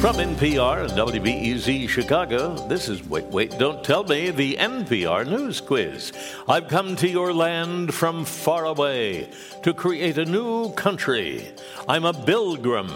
[0.00, 5.60] From NPR and WBEZ Chicago, this is Wait, Wait, Don't Tell Me, the NPR News
[5.60, 6.12] Quiz.
[6.48, 9.28] I've come to your land from far away
[9.64, 11.50] to create a new country.
[11.88, 12.86] I'm a Bilgrim,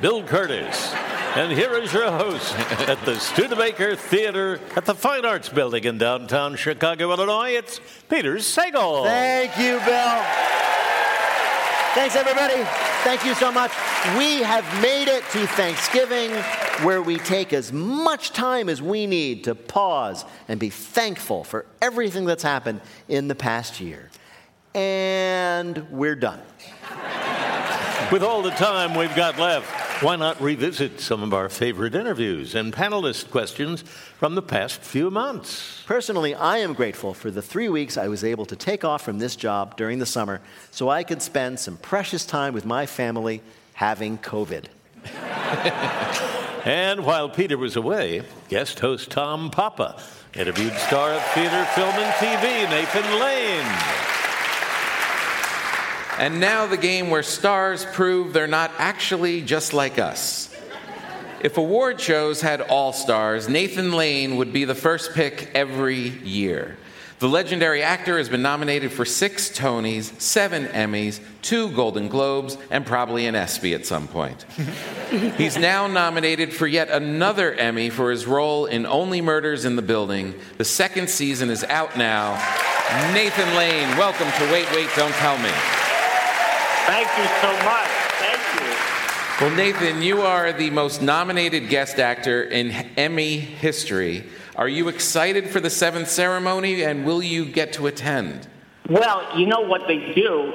[0.00, 0.94] Bill Kurtis.
[1.36, 2.54] And here is your host
[2.88, 7.50] at the Studebaker Theater at the Fine Arts Building in downtown Chicago, Illinois.
[7.50, 9.04] It's Peter Sagal.
[9.04, 10.24] Thank you, Bill.
[11.92, 12.89] Thanks, everybody.
[13.02, 13.70] Thank you so much.
[14.18, 16.30] We have made it to Thanksgiving,
[16.84, 21.64] where we take as much time as we need to pause and be thankful for
[21.80, 24.10] everything that's happened in the past year.
[24.74, 26.42] And we're done.
[28.12, 32.54] With all the time we've got left, why not revisit some of our favorite interviews
[32.54, 35.82] and panelist questions from the past few months?
[35.84, 39.18] Personally, I am grateful for the three weeks I was able to take off from
[39.18, 40.40] this job during the summer
[40.70, 43.42] so I could spend some precious time with my family
[43.74, 44.66] having COVID.
[46.64, 50.00] and while Peter was away, guest host Tom Papa
[50.34, 54.09] interviewed star of theater, film, and TV, Nathan Lane.
[56.20, 60.54] And now the game where stars prove they're not actually just like us.
[61.42, 66.76] If award shows had all stars, Nathan Lane would be the first pick every year.
[67.20, 72.84] The legendary actor has been nominated for six Tonys, seven Emmys, two Golden Globes, and
[72.84, 74.42] probably an ESPY at some point.
[75.38, 79.82] He's now nominated for yet another Emmy for his role in Only Murders in the
[79.82, 80.34] Building.
[80.58, 82.34] The second season is out now.
[83.14, 85.79] Nathan Lane, welcome to Wait, Wait, Don't Tell Me.
[86.86, 87.88] Thank you so much.
[88.18, 88.90] Thank you.
[89.40, 94.24] Well, Nathan, you are the most nominated guest actor in Emmy history.
[94.54, 98.46] Are you excited for the seventh ceremony and will you get to attend?
[98.90, 100.52] Well, you know what they do?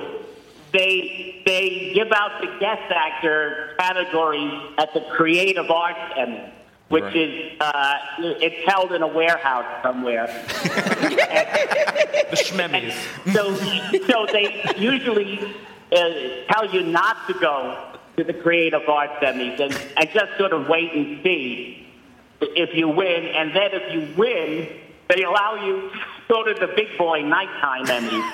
[0.71, 6.43] They they give out the guest actor categories at the Creative Arts Emmy,
[6.89, 7.15] which right.
[7.15, 10.27] is uh, it's held in a warehouse somewhere.
[12.29, 12.93] the Schmemmys.
[13.33, 13.55] So
[14.05, 15.55] so they usually
[15.91, 20.67] tell you not to go to the creative arts Emmys and, and just sort of
[20.67, 21.87] wait and see
[22.41, 23.25] if you win.
[23.25, 24.69] And then if you win,
[25.09, 28.25] they allow you to go to the big boy nighttime Emmys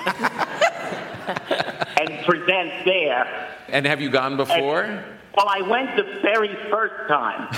[2.00, 3.48] and present there.
[3.68, 4.82] And have you gone before?
[4.82, 7.48] And, well, I went the very first time.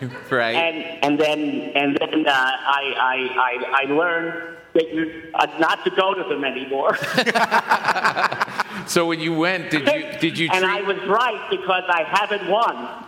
[0.30, 0.54] right.
[0.54, 1.40] And and then
[1.74, 6.22] and then uh, I, I I I learned that you uh, not to go to
[6.24, 6.96] them anymore.
[8.86, 10.48] so when you went, did you did you?
[10.52, 10.76] and treat...
[10.76, 13.04] I was right because I haven't won.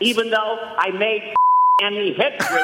[0.00, 1.34] Even though I made
[1.80, 2.62] Emmy history,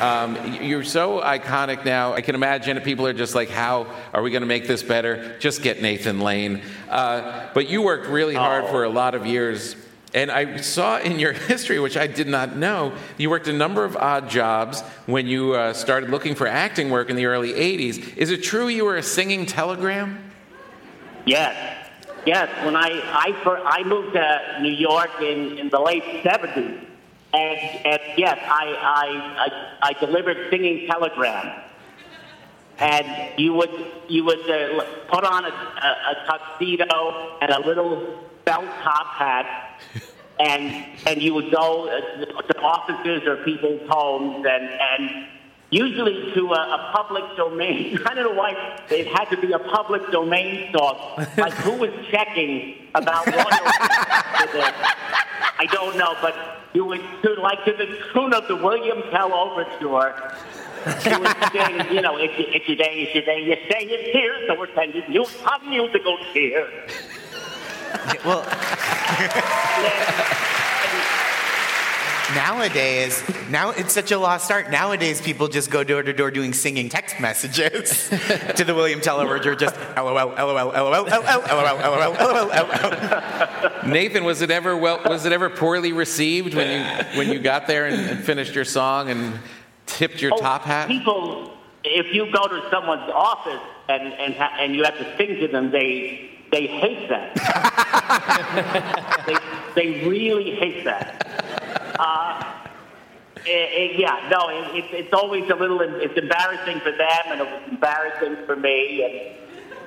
[0.00, 2.12] Um, you're so iconic now.
[2.12, 5.38] I can imagine people are just like, how are we going to make this better?
[5.38, 6.62] Just get Nathan Lane.
[6.88, 8.68] Uh, but you worked really hard oh.
[8.68, 9.76] for a lot of years
[10.16, 13.84] and I saw in your history, which I did not know, you worked a number
[13.84, 18.16] of odd jobs when you uh, started looking for acting work in the early 80s.
[18.16, 20.18] Is it true you were a singing telegram?
[21.26, 21.76] Yes.
[22.24, 22.48] Yes.
[22.64, 26.86] When I, I, I moved to New York in, in the late 70s,
[27.32, 31.66] and, and yes, I, I, I, I delivered singing telegrams
[32.78, 33.70] and you would
[34.08, 39.80] you would uh, put on a, a, a, tuxedo and a little felt top hat,
[40.38, 45.26] and and you would go uh, to offices or people's homes, and and
[45.70, 47.98] usually to a, a public domain.
[48.06, 51.26] I don't know why it had to be a public domain song.
[51.36, 54.72] Like who was checking about royalties?
[55.58, 56.34] I don't know, but
[56.74, 60.34] you would to like to the tune of the William Tell Overture.
[61.04, 64.12] You would sing, you know, it's, it's your day, it's your day, you say it's
[64.12, 66.68] here, so we're sending you some musical cheer
[68.24, 68.42] well,
[72.34, 74.70] nowadays, now it's such a lost art.
[74.70, 78.08] Nowadays, people just go door to door doing singing text messages
[78.56, 83.86] to the William Tell Overture, just LOL, LOL, LOL, LOL, LOL, LOL, LOL.
[83.86, 85.00] Nathan, was it ever well?
[85.04, 88.64] Was it ever poorly received when you when you got there and, and finished your
[88.64, 89.38] song and
[89.86, 90.88] tipped your oh, top hat?
[90.88, 95.48] People, if you go to someone's office and and and you have to sing to
[95.48, 97.34] them, they they hate that.
[99.26, 99.36] they,
[99.74, 101.25] they really hate that.
[101.98, 102.52] Uh,
[103.46, 105.80] Eh, eh, yeah, no, it, it, it's always a little.
[105.80, 109.04] It's embarrassing for them, and it was embarrassing for me,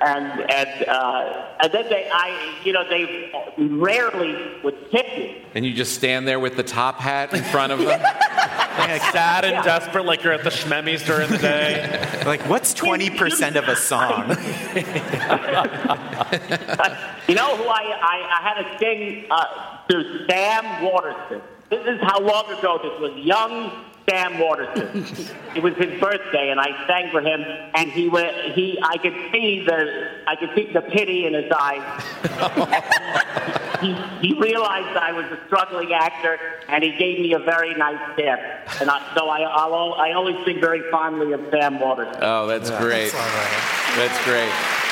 [0.00, 5.34] and and uh, and then they, I, you know, they rarely would tip you.
[5.54, 8.00] And you just stand there with the top hat in front of them.
[8.00, 12.06] like sad and desperate, like you're at the Schmemmies during the day.
[12.20, 14.28] Like, what's 20% of a song?
[17.28, 19.44] you know who I, I, I had to sing uh,
[19.88, 21.40] to Sam Waterston.
[21.70, 23.16] This is how long ago this was.
[23.16, 23.70] Young
[24.08, 25.06] Sam Waterston.
[25.54, 27.44] it was his birthday, and I sang for him,
[27.74, 28.36] and he went.
[28.54, 32.02] He, I could see the, I could see the pity in his eyes.
[33.80, 36.38] he, he realized I was a struggling actor,
[36.68, 38.40] and he gave me a very nice tip.
[38.80, 42.18] And I, so I, I'll, I always think very fondly of Sam Waterston.
[42.20, 43.12] Oh, that's great.
[43.12, 44.89] That's great.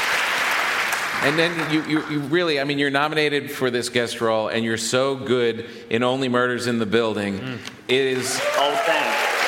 [1.22, 4.64] And then you, you, you, really, I mean, you're nominated for this guest role, and
[4.64, 7.40] you're so good in Only Murders in the Building.
[7.40, 7.58] Mm.
[7.88, 8.40] It is.
[8.56, 9.38] Oh, thanks.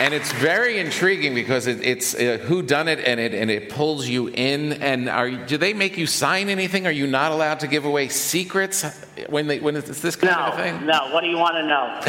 [0.00, 3.68] And it's very intriguing because it, it's uh, who done it and it and it
[3.68, 4.72] pulls you in.
[4.74, 6.86] And are do they make you sign anything?
[6.86, 8.84] Are you not allowed to give away secrets
[9.28, 10.86] when they when it's this kind no, of thing?
[10.86, 11.12] No.
[11.12, 12.00] What do you want to know?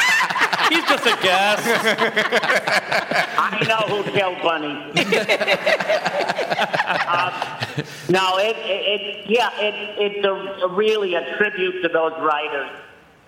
[0.68, 1.62] He's just a guest.
[3.38, 4.74] I know who killed Bunny.
[7.06, 12.70] um, no, it, it, it yeah, it, it's a, really a tribute to those writers.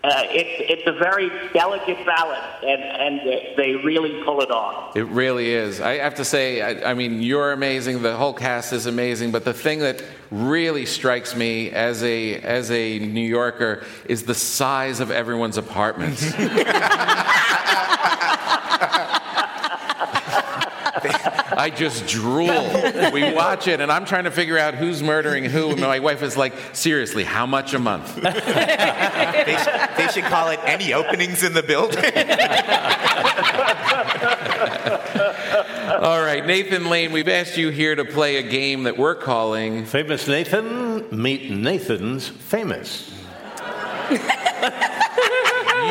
[0.05, 3.21] Uh, it's it's a very delicate balance, and and
[3.57, 4.97] they really pull it off.
[4.97, 5.81] It really is.
[5.81, 8.03] I have to say, I, I, mean, you're amazing.
[8.03, 9.33] The whole cast is amazing.
[9.33, 14.35] But the thing that really strikes me as a as a New Yorker is the
[14.35, 16.23] size of everyone's apartments.
[21.59, 23.11] I just drool.
[23.13, 25.71] We watch it, and I'm trying to figure out who's murdering who.
[25.71, 28.15] And my wife is like, seriously, how much a month?
[28.15, 32.05] they, sh- they should call it any openings in the building.
[35.99, 39.85] All right, Nathan Lane, we've asked you here to play a game that we're calling
[39.85, 43.13] Famous Nathan Meet Nathan's Famous.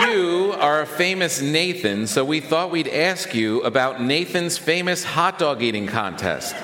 [0.07, 5.39] you are a famous Nathan, so we thought we'd ask you about Nathan's famous hot
[5.39, 6.55] dog eating contest.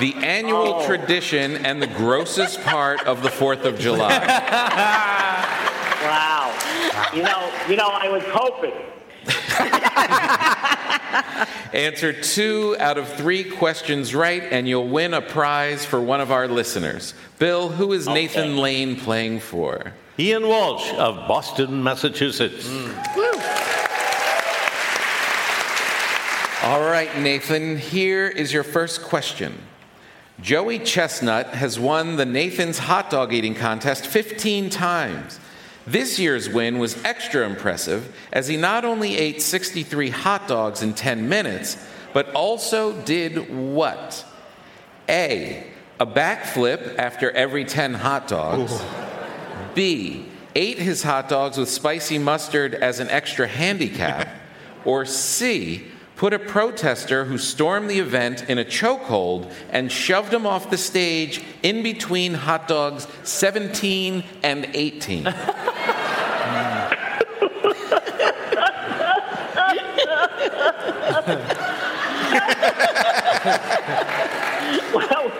[0.00, 0.84] The annual oh.
[0.84, 4.18] tradition and the grossest part of the 4th of July.
[6.02, 6.52] wow.
[7.14, 8.72] You know, you know, I was hoping.
[11.72, 16.30] Answer two out of three questions right, and you'll win a prize for one of
[16.30, 17.14] our listeners.
[17.38, 18.22] Bill, who is okay.
[18.22, 19.92] Nathan Lane playing for?
[20.18, 22.66] Ian Walsh of Boston, Massachusetts.
[22.68, 23.18] Mm.
[26.64, 29.56] All right, Nathan, here is your first question.
[30.40, 35.40] Joey Chestnut has won the Nathan's hot dog eating contest 15 times.
[35.90, 40.92] This year's win was extra impressive as he not only ate 63 hot dogs in
[40.92, 41.78] 10 minutes,
[42.12, 44.26] but also did what?
[45.08, 45.64] A.
[45.98, 48.72] A backflip after every 10 hot dogs.
[48.72, 48.84] Ooh.
[49.74, 54.28] B, ate his hot dogs with spicy mustard as an extra handicap,
[54.84, 55.86] or C,
[56.16, 60.76] put a protester who stormed the event in a chokehold and shoved him off the
[60.76, 65.34] stage in between hot dogs 17 and 18.
[74.94, 75.32] well,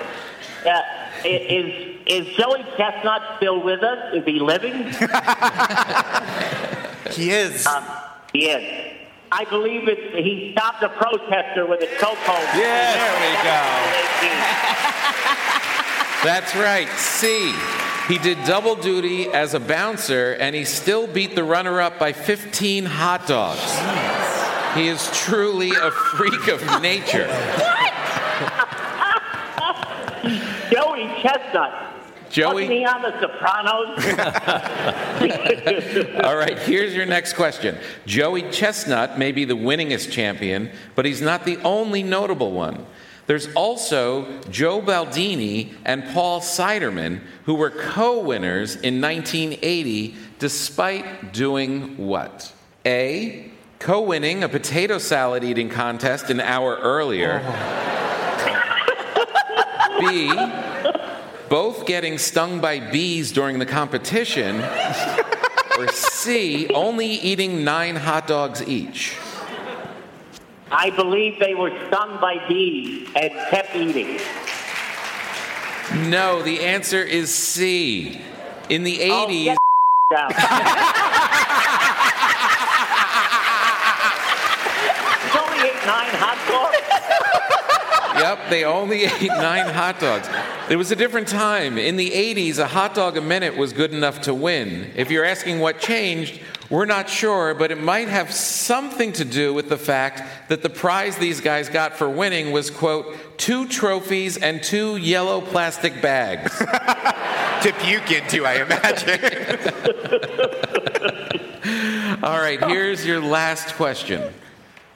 [0.67, 0.83] uh,
[1.25, 4.15] is is Joey Chestnut still with us?
[4.15, 4.73] Is he living?
[7.12, 7.67] he is.
[7.67, 7.85] Um,
[8.33, 8.95] he is.
[9.31, 12.55] I believe it, he stopped a protester with a chokehold.
[12.57, 13.61] Yeah, there we go.
[16.25, 16.88] That's right.
[16.97, 17.53] C.
[18.09, 22.15] He did double duty as a bouncer, and he still beat the runner up by
[22.15, 23.79] 15 hot dogs.
[24.75, 27.29] He is truly a freak of nature.
[30.71, 31.99] Joey Chestnut.
[32.31, 32.69] Joey.
[32.69, 33.99] Me on the Sopranos.
[36.25, 37.79] All right, here's your next question.
[38.07, 42.87] Joey Chestnut may be the winningest champion, but he's not the only notable one.
[43.27, 51.97] There's also Joe Baldini and Paul Siderman, who were co winners in 1980, despite doing
[51.99, 52.53] what?
[52.87, 53.51] A.
[53.79, 57.43] Co winning a potato salad eating contest an hour earlier.
[57.45, 57.85] Oh.
[60.01, 60.68] B
[61.49, 64.61] both getting stung by bees during the competition,
[65.78, 69.17] or C, only eating nine hot dogs each?
[70.71, 74.21] I believe they were stung by bees and kept eating.
[76.11, 78.21] No, the answer is C.
[78.69, 79.57] In the 80s,
[80.17, 80.33] out.
[85.23, 86.09] He's only ate nine.
[88.21, 90.29] Yep, they only ate nine hot dogs.
[90.69, 91.79] It was a different time.
[91.79, 94.93] In the 80s, a hot dog a minute was good enough to win.
[94.97, 99.55] If you're asking what changed, we're not sure, but it might have something to do
[99.55, 104.37] with the fact that the prize these guys got for winning was, quote, two trophies
[104.37, 106.59] and two yellow plastic bags.
[107.63, 109.19] to puke into, I imagine.
[112.23, 114.33] All right, here's your last question.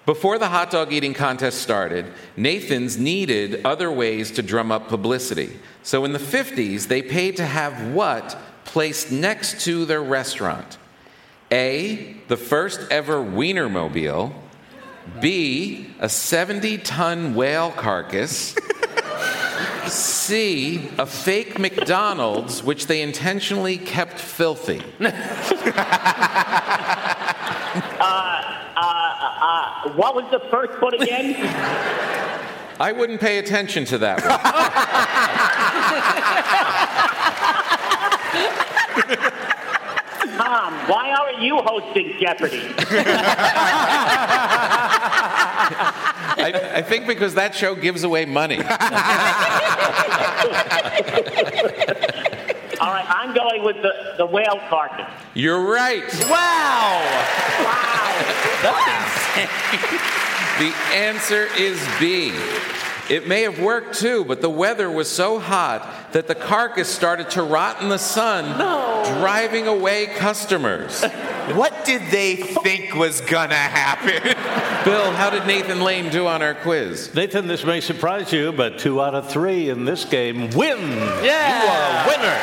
[0.04, 2.06] Before the hot dog eating contest started,
[2.36, 5.56] Nathan's needed other ways to drum up publicity.
[5.84, 10.78] So in the 50s, they paid to have what placed next to their restaurant?
[11.52, 14.32] A, the first ever Wienermobile.
[15.20, 18.56] B, a 70 ton whale carcass.
[19.86, 24.82] C, a fake McDonald's, which they intentionally kept filthy.
[28.04, 31.34] Uh, Uh, uh, what was the first one again?
[32.80, 34.38] I wouldn't pay attention to that one.
[40.36, 42.74] Tom, why aren't you hosting Jeopardy?
[46.34, 48.56] I, I think because that show gives away money.
[48.56, 48.62] All
[52.90, 55.12] right, I'm going with the, the whale carcass.
[55.34, 56.02] You're right.
[56.28, 58.01] Wow!
[60.58, 62.32] The answer is B.
[63.10, 67.30] It may have worked too, but the weather was so hot that the carcass started
[67.30, 68.56] to rot in the sun,
[69.18, 71.02] driving away customers.
[71.54, 74.22] what did they think was gonna happen?
[74.84, 77.12] Bill, how did Nathan Lane do on our quiz?
[77.14, 80.78] Nathan, this may surprise you, but two out of three in this game win.
[81.24, 81.64] Yeah.
[81.64, 82.38] You are a winner.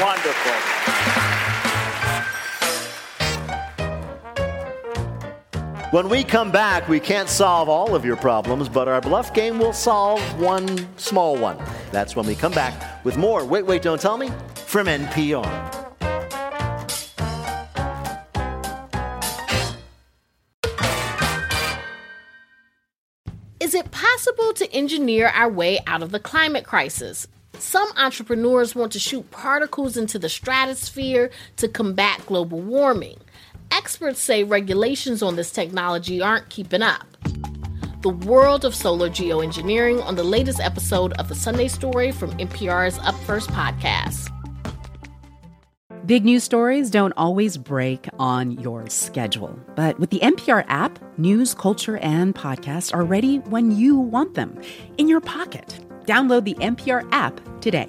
[0.00, 1.23] Wonderful.
[5.94, 9.60] When we come back, we can't solve all of your problems, but our bluff game
[9.60, 11.56] will solve one small one.
[11.92, 15.46] That's when we come back with more Wait, Wait, Don't Tell Me from NPR.
[23.60, 27.28] Is it possible to engineer our way out of the climate crisis?
[27.60, 33.18] Some entrepreneurs want to shoot particles into the stratosphere to combat global warming.
[33.70, 37.06] Experts say regulations on this technology aren't keeping up.
[38.02, 42.98] The world of solar geoengineering on the latest episode of the Sunday Story from NPR's
[42.98, 44.30] Up First podcast.
[46.06, 49.58] Big news stories don't always break on your schedule.
[49.74, 54.60] But with the NPR app, news, culture, and podcasts are ready when you want them
[54.98, 55.80] in your pocket.
[56.04, 57.88] Download the NPR app today.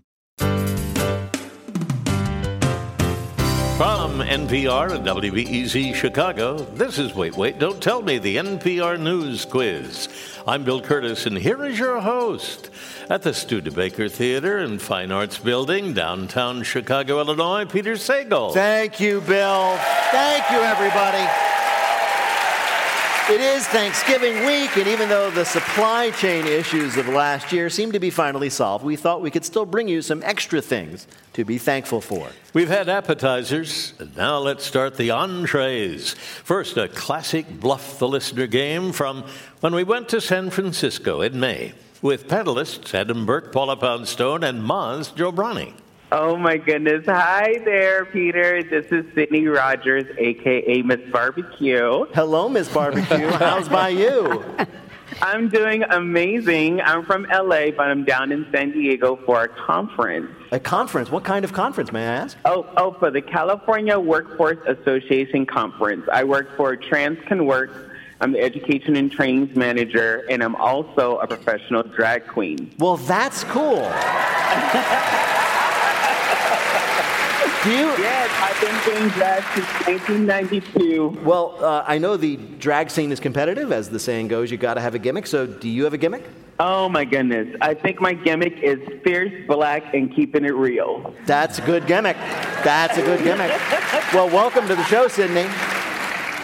[3.81, 9.43] From NPR and WBEZ Chicago, this is Wait, Wait, Don't Tell Me, the NPR News
[9.43, 10.07] Quiz.
[10.45, 12.69] I'm Bill Kurtis, and here is your host
[13.09, 18.53] at the Studebaker Theater and Fine Arts Building, downtown Chicago, Illinois, Peter Sagal.
[18.53, 19.75] Thank you, Bill.
[20.11, 21.27] Thank you, everybody.
[23.31, 27.93] It is Thanksgiving week, and even though the supply chain issues of last year seem
[27.93, 31.45] to be finally solved, we thought we could still bring you some extra things to
[31.45, 32.27] be thankful for.
[32.53, 36.13] We've had appetizers, and now let's start the entrees.
[36.13, 39.23] First, a classic Bluff the Listener game from
[39.61, 41.71] when we went to San Francisco in May
[42.01, 45.71] with panelists Adam Burke, Paula Poundstone, and Maz Jobrani.
[46.13, 47.05] Oh my goodness.
[47.05, 48.61] Hi there, Peter.
[48.63, 52.05] This is Sydney Rogers, aka Miss Barbecue.
[52.13, 53.29] Hello, Miss Barbecue.
[53.29, 54.43] How's by you?
[55.21, 56.81] I'm doing amazing.
[56.81, 60.29] I'm from LA, but I'm down in San Diego for a conference.
[60.51, 61.09] A conference?
[61.09, 62.37] What kind of conference, may I ask?
[62.43, 66.09] Oh, oh, for the California Workforce Association conference.
[66.11, 67.71] I work for Trans Can Work.
[68.19, 72.69] I'm the education and trainings manager, and I'm also a professional drag queen.
[72.79, 73.89] Well, that's cool.
[77.63, 77.77] Do you?
[77.77, 81.19] Yes, I've been doing drag since 1992.
[81.23, 84.49] Well, uh, I know the drag scene is competitive, as the saying goes.
[84.49, 85.27] You got to have a gimmick.
[85.27, 86.23] So, do you have a gimmick?
[86.59, 87.55] Oh my goodness.
[87.61, 91.13] I think my gimmick is fierce, black, and keeping it real.
[91.27, 92.17] That's a good gimmick.
[92.63, 93.51] That's a good gimmick.
[94.11, 95.47] Well, welcome to the show, Sydney.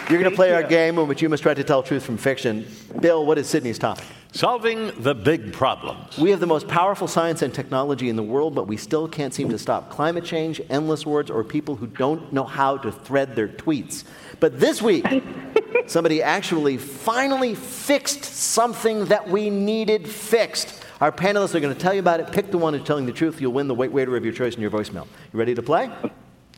[0.10, 2.18] You're going to play our game in which you must try to tell truth from
[2.18, 2.68] fiction.
[3.00, 4.06] Bill, what is Sydney's topic?
[4.38, 6.16] Solving the big problems.
[6.16, 9.34] We have the most powerful science and technology in the world, but we still can't
[9.34, 13.36] seem to stop climate change, endless wars, or people who don't know how to thread
[13.36, 14.04] their tweets.
[14.40, 15.08] But this week,
[15.88, 20.86] somebody actually finally fixed something that we needed fixed.
[21.02, 22.32] Our panelists are going to tell you about it.
[22.32, 23.42] Pick the one who's telling the truth.
[23.42, 25.08] You'll win the wait waiter of your choice in your voicemail.
[25.34, 25.90] You ready to play?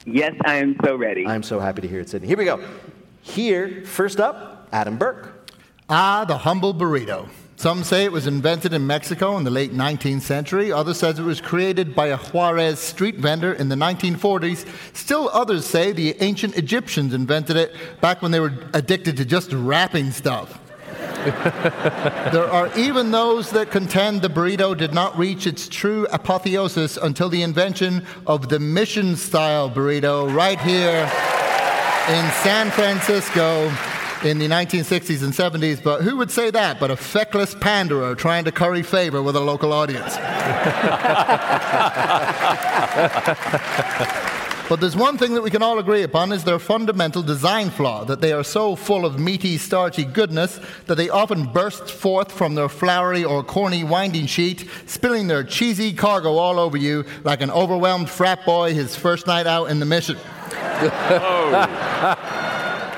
[0.05, 1.25] Yes, I am so ready.
[1.25, 2.27] I'm so happy to hear it, Sydney.
[2.27, 2.61] Here we go.
[3.21, 5.49] Here, first up, Adam Burke.
[5.87, 7.29] Ah, the humble burrito.
[7.59, 10.71] Some say it was invented in Mexico in the late 19th century.
[10.71, 14.65] Others says it was created by a Juarez street vendor in the 1940s.
[14.95, 19.51] Still others say the ancient Egyptians invented it back when they were addicted to just
[19.51, 20.57] wrapping stuff.
[22.31, 27.27] there are even those that contend the burrito did not reach its true apotheosis until
[27.27, 31.01] the invention of the mission style burrito right here
[32.07, 33.69] in San Francisco
[34.23, 38.45] in the 1960s and 70s, but who would say that but a feckless panderer trying
[38.45, 40.15] to curry favor with a local audience?
[44.69, 48.05] But there's one thing that we can all agree upon is their fundamental design flaw
[48.05, 52.53] that they are so full of meaty, starchy goodness that they often burst forth from
[52.53, 57.49] their flowery or corny winding sheet, spilling their cheesy cargo all over you like an
[57.49, 60.17] overwhelmed frat boy his first night out in the mission.
[60.81, 62.45] Oh.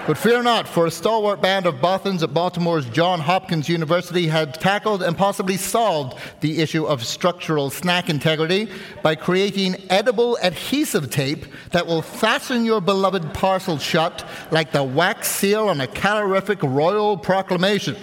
[0.07, 4.55] But fear not, for a stalwart band of Bothans at Baltimore's Johns Hopkins University had
[4.55, 8.67] tackled and possibly solved the issue of structural snack integrity
[9.03, 15.29] by creating edible adhesive tape that will fasten your beloved parcel shut like the wax
[15.29, 17.95] seal on a calorific royal proclamation.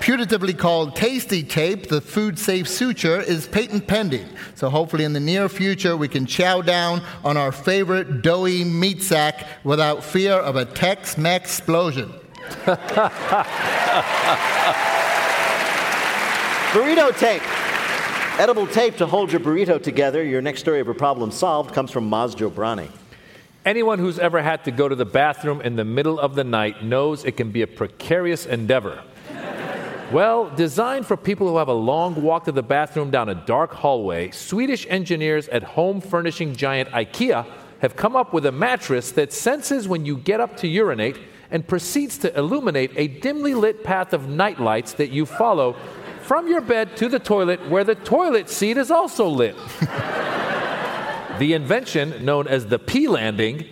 [0.00, 4.28] Putatively called Tasty Tape, the food safe suture is patent pending.
[4.54, 9.02] So hopefully in the near future we can chow down on our favorite doughy meat
[9.02, 12.12] sack without fear of a Tex Mex explosion.
[16.72, 17.42] Burrito tape.
[18.38, 20.22] Edible tape to hold your burrito together.
[20.22, 22.90] Your next story of a problem solved comes from Maz Jobrani.
[23.64, 26.84] Anyone who's ever had to go to the bathroom in the middle of the night
[26.84, 29.02] knows it can be a precarious endeavor.
[30.12, 33.72] Well, designed for people who have a long walk to the bathroom down a dark
[33.72, 37.44] hallway, Swedish engineers at home furnishing giant IKEA
[37.80, 41.18] have come up with a mattress that senses when you get up to urinate
[41.50, 45.74] and proceeds to illuminate a dimly lit path of nightlights that you follow
[46.22, 49.56] from your bed to the toilet, where the toilet seat is also lit.
[51.40, 53.66] the invention, known as the P landing,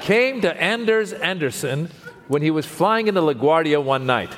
[0.00, 1.90] came to Anders Anderson
[2.30, 4.30] when he was flying in the LaGuardia one night.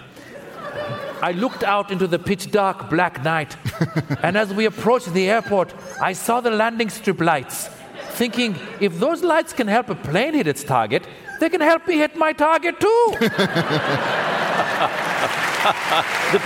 [1.20, 3.54] I looked out into the pitch dark black night,
[4.22, 7.68] and as we approached the airport, I saw the landing strip lights,
[8.12, 11.06] thinking if those lights can help a plane hit its target,
[11.38, 13.14] they can help me hit my target too.
[13.20, 13.28] the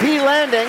[0.00, 0.66] P landing,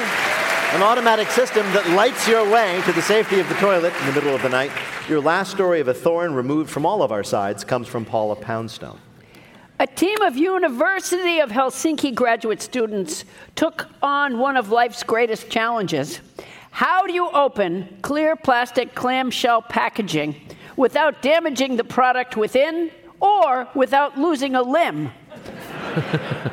[0.76, 4.14] an automatic system that lights your way to the safety of the toilet in the
[4.14, 4.72] middle of the night.
[5.10, 8.36] Your last story of a thorn removed from all of our sides comes from Paula
[8.36, 9.00] Poundstone.
[9.80, 16.20] A team of University of Helsinki graduate students took on one of life's greatest challenges.
[16.72, 20.36] How do you open clear plastic clamshell packaging
[20.76, 25.12] without damaging the product within or without losing a limb?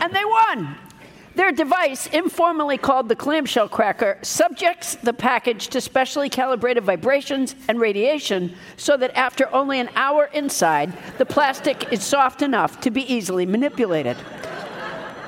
[0.03, 0.77] and they won.
[1.35, 7.81] Their device, informally called the clamshell cracker, subjects the package to specially calibrated vibrations and
[7.81, 13.13] radiation so that after only an hour inside, the plastic is soft enough to be
[13.13, 14.17] easily manipulated.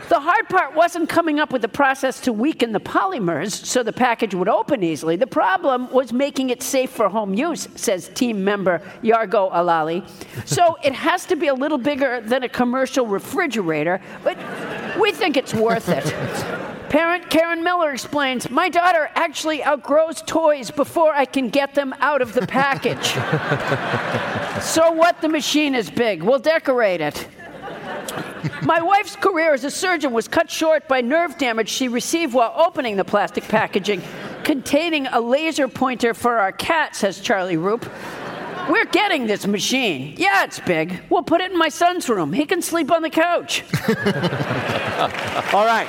[0.08, 3.92] The hard part wasn't coming up with a process to weaken the polymers so the
[3.92, 5.16] package would open easily.
[5.16, 10.08] The problem was making it safe for home use, says team member Yargo Alali.
[10.46, 14.38] So it has to be a little bigger than a commercial refrigerator, but
[14.96, 16.04] we think it's worth it.
[16.88, 22.22] Parent Karen Miller explains My daughter actually outgrows toys before I can get them out
[22.22, 23.06] of the package.
[24.62, 25.20] so what?
[25.20, 26.22] The machine is big.
[26.22, 27.26] We'll decorate it.
[28.62, 32.52] My wife's career as a surgeon was cut short by nerve damage she received while
[32.56, 34.02] opening the plastic packaging
[34.44, 37.90] containing a laser pointer for our cat, says Charlie Roop.
[38.68, 40.14] We're getting this machine.
[40.16, 41.00] Yeah, it's big.
[41.10, 42.32] We'll put it in my son's room.
[42.32, 43.62] He can sleep on the couch.
[45.52, 45.86] All right.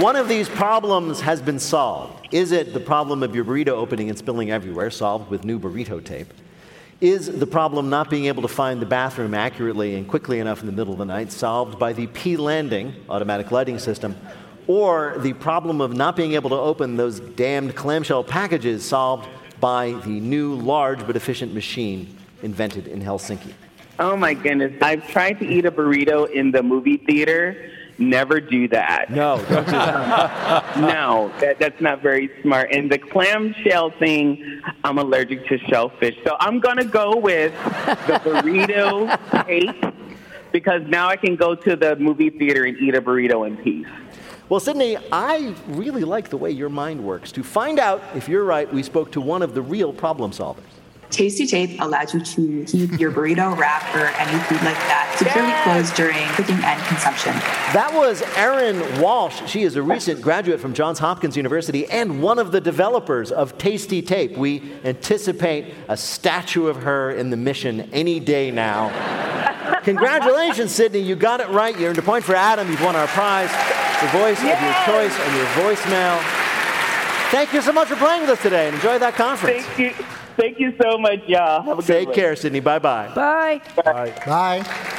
[0.00, 2.28] One of these problems has been solved.
[2.30, 6.04] Is it the problem of your burrito opening and spilling everywhere, solved with new burrito
[6.04, 6.32] tape?
[7.00, 10.66] Is the problem not being able to find the bathroom accurately and quickly enough in
[10.66, 14.16] the middle of the night solved by the P landing automatic lighting system?
[14.66, 19.28] Or the problem of not being able to open those damned clamshell packages solved
[19.60, 23.52] by the new large but efficient machine invented in Helsinki?
[24.00, 24.72] Oh my goodness.
[24.82, 27.70] I've tried to eat a burrito in the movie theater.
[27.98, 29.10] Never do that.
[29.10, 30.76] No, don't do that.
[30.80, 32.72] no, that, that's not very smart.
[32.72, 36.16] And the clamshell thing, I'm allergic to shellfish.
[36.24, 39.94] So I'm going to go with the burrito tape
[40.52, 43.86] because now I can go to the movie theater and eat a burrito in peace.
[44.48, 47.32] Well, Sydney, I really like the way your mind works.
[47.32, 50.77] To find out if you're right, we spoke to one of the real problem solvers.
[51.10, 55.52] Tasty Tape allows you to keep your burrito, wrap, or any food like that securely
[55.64, 57.32] closed during cooking and consumption.
[57.72, 59.42] That was Erin Walsh.
[59.46, 63.56] She is a recent graduate from Johns Hopkins University and one of the developers of
[63.58, 64.36] Tasty Tape.
[64.36, 68.90] We anticipate a statue of her in the mission any day now.
[69.84, 71.00] Congratulations, Sydney.
[71.00, 71.78] You got it right.
[71.78, 72.70] You earned a point for Adam.
[72.70, 73.50] You've won our prize,
[74.02, 76.20] the voice of your choice and your voicemail.
[77.30, 79.64] Thank you so much for playing with us today and enjoy that conference.
[79.64, 80.04] Thank you.
[80.38, 81.62] Thank you so much, y'all.
[81.62, 82.14] Have a good Take one.
[82.14, 82.60] care, Sydney.
[82.60, 83.12] Bye bye.
[83.14, 83.60] Bye.
[83.74, 84.14] Bye.
[84.24, 84.98] Bye.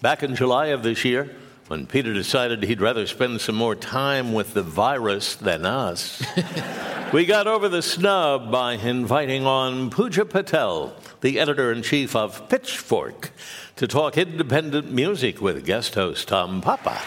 [0.00, 1.34] Back in July of this year,
[1.66, 6.22] when Peter decided he'd rather spend some more time with the virus than us,
[7.12, 12.48] we got over the snub by inviting on Puja Patel, the editor in chief of
[12.48, 13.32] Pitchfork,
[13.76, 17.00] to talk independent music with guest host Tom Papa.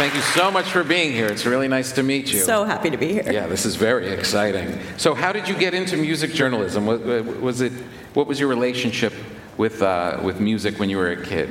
[0.00, 1.26] Thank you so much for being here.
[1.26, 2.38] It's really nice to meet you.
[2.38, 3.30] So happy to be here.
[3.30, 4.80] Yeah, this is very exciting.
[4.96, 6.86] So, how did you get into music journalism?
[6.86, 7.72] Was, was it
[8.14, 9.12] what was your relationship
[9.58, 11.50] with uh, with music when you were a kid?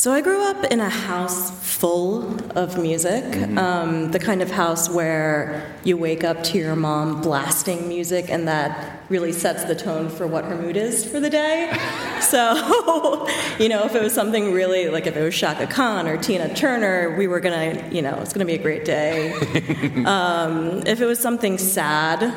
[0.00, 2.24] So I grew up in a house full
[2.56, 3.22] of music,
[3.58, 8.48] um, the kind of house where you wake up to your mom blasting music, and
[8.48, 11.70] that really sets the tone for what her mood is for the day.
[12.22, 16.16] so, you know, if it was something really like if it was Chaka Khan or
[16.16, 19.32] Tina Turner, we were gonna, you know, it's gonna be a great day.
[20.06, 22.32] um, if it was something sad.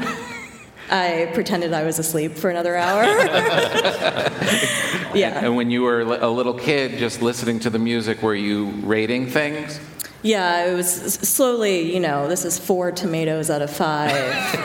[0.89, 3.03] I pretended I was asleep for another hour.
[5.13, 5.43] yeah.
[5.43, 9.27] And when you were a little kid, just listening to the music, were you rating
[9.27, 9.79] things?
[10.21, 14.13] Yeah, it was slowly, you know, this is four tomatoes out of five,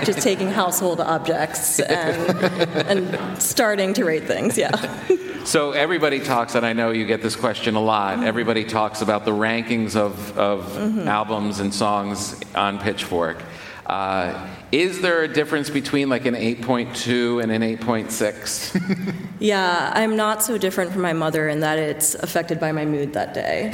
[0.05, 2.45] just taking household objects and,
[2.87, 4.71] and starting to rate things, yeah.
[5.45, 8.23] So everybody talks, and I know you get this question a lot.
[8.23, 11.07] Everybody talks about the rankings of, of Mhm.
[11.07, 13.39] albums and songs on Pitchfork.
[13.89, 19.15] Uh, is there a difference between like an 8.2 and an 8.6?
[19.41, 23.13] Yeah, I'm not so different from my mother in that it's affected by my mood
[23.13, 23.71] that day.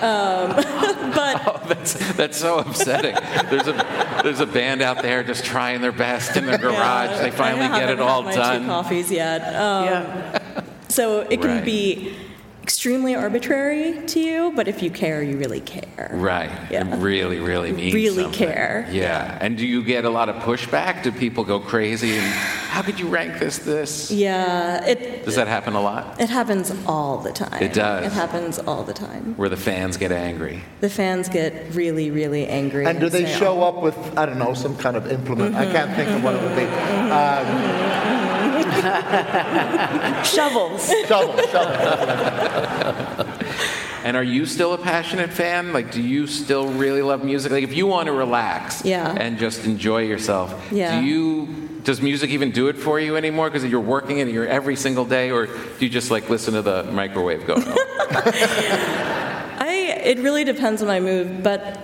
[0.00, 0.56] Um,
[1.14, 3.14] but that's, that's so upsetting.
[3.50, 7.18] There's a, there's a band out there just trying their best in their garage.
[7.20, 8.60] They finally I get it all had my done.
[8.62, 9.54] Two coffees yet.
[9.54, 11.64] Um, So it can Right.
[11.64, 12.16] be
[12.76, 16.10] extremely arbitrary to you, but if you care, you really care.
[16.12, 16.50] Right.
[16.70, 18.48] It really, really means Really something.
[18.48, 18.86] care.
[18.92, 19.38] Yeah.
[19.40, 21.02] And do you get a lot of pushback?
[21.02, 22.18] Do people go crazy?
[22.18, 22.26] And
[22.68, 24.10] how could you rank this this?
[24.10, 26.20] Yeah, it Does that happen a lot?
[26.20, 27.62] it happens all the time.
[27.62, 28.04] It does.
[28.04, 29.34] It happens all the time.
[29.38, 30.62] Where the fans get angry?
[30.80, 32.84] The fans get really, really angry.
[32.84, 35.54] And do they say, show up with, I don't know, some kind of implement?
[35.54, 36.66] I can't think of what it would be.
[36.66, 38.15] Um,
[40.24, 40.88] Shovels.
[41.06, 43.26] shovel, shovel.
[44.04, 45.72] And are you still a passionate fan?
[45.72, 47.50] Like, do you still really love music?
[47.50, 49.12] Like, if you want to relax Yeah.
[49.18, 51.00] and just enjoy yourself, Yeah.
[51.00, 51.48] do you?
[51.82, 53.48] Does music even do it for you anymore?
[53.50, 56.62] Because you're working it you're every single day, or do you just like listen to
[56.62, 57.78] the microwave going on?
[59.58, 61.78] I it really depends on my mood, but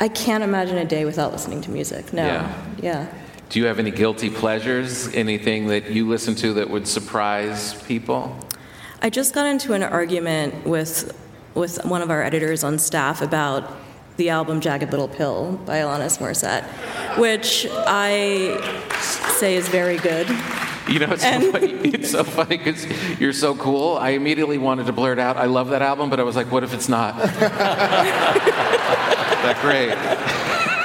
[0.00, 2.12] I can't imagine a day without listening to music.
[2.12, 2.24] No.
[2.26, 2.52] Yeah.
[2.82, 3.06] Yeah.
[3.52, 5.08] Do you have any guilty pleasures?
[5.14, 8.34] Anything that you listen to that would surprise people?
[9.02, 11.14] I just got into an argument with
[11.54, 13.70] with one of our editors on staff about
[14.16, 16.64] the album Jagged Little Pill by Alanis Morissette,
[17.18, 18.56] which I
[19.36, 20.30] say is very good.
[20.88, 21.72] You know, it's so And- funny.
[21.92, 22.86] It's so funny because
[23.20, 23.98] you're so cool.
[23.98, 26.64] I immediately wanted to blurt out, "I love that album," but I was like, "What
[26.64, 27.18] if it's not?"
[29.42, 29.92] that great.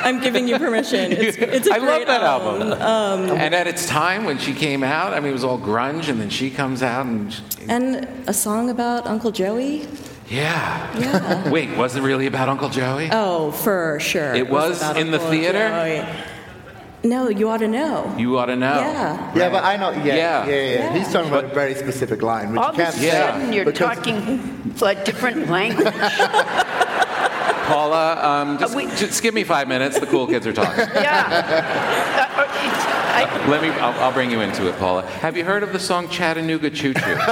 [0.07, 1.11] I'm giving you permission.
[1.11, 2.71] It's, it's a I love that album.
[2.81, 6.07] Um, and at its time when she came out, I mean, it was all grunge,
[6.09, 7.35] and then she comes out and
[7.67, 9.85] and a song about Uncle Joey.
[10.29, 10.97] yeah.
[10.97, 11.49] Yeah.
[11.55, 13.09] Wait, was it really about Uncle Joey?
[13.11, 14.33] Oh, for sure.
[14.33, 15.67] It was about in the theater?
[15.69, 16.05] Joey.
[17.03, 18.13] No, you ought to know.
[18.17, 18.79] You ought to know.
[18.79, 19.35] Yeah.
[19.35, 19.91] Yeah, but I know.
[19.91, 20.15] Yeah, Yeah.
[20.15, 20.71] yeah, yeah.
[20.73, 20.93] yeah.
[20.97, 23.09] He's talking about a very specific line, which All you of a can't say.
[23.11, 25.93] sudden, you're talking a different language.
[27.67, 29.99] Paula, um, just, just give me five minutes.
[29.99, 30.85] The cool kids are talking.
[30.95, 31.85] Yeah.
[33.47, 33.69] Let me.
[33.69, 35.01] I'll, I'll bring you into it, Paula.
[35.07, 37.17] Have you heard of the song Chattanooga Choo Choo?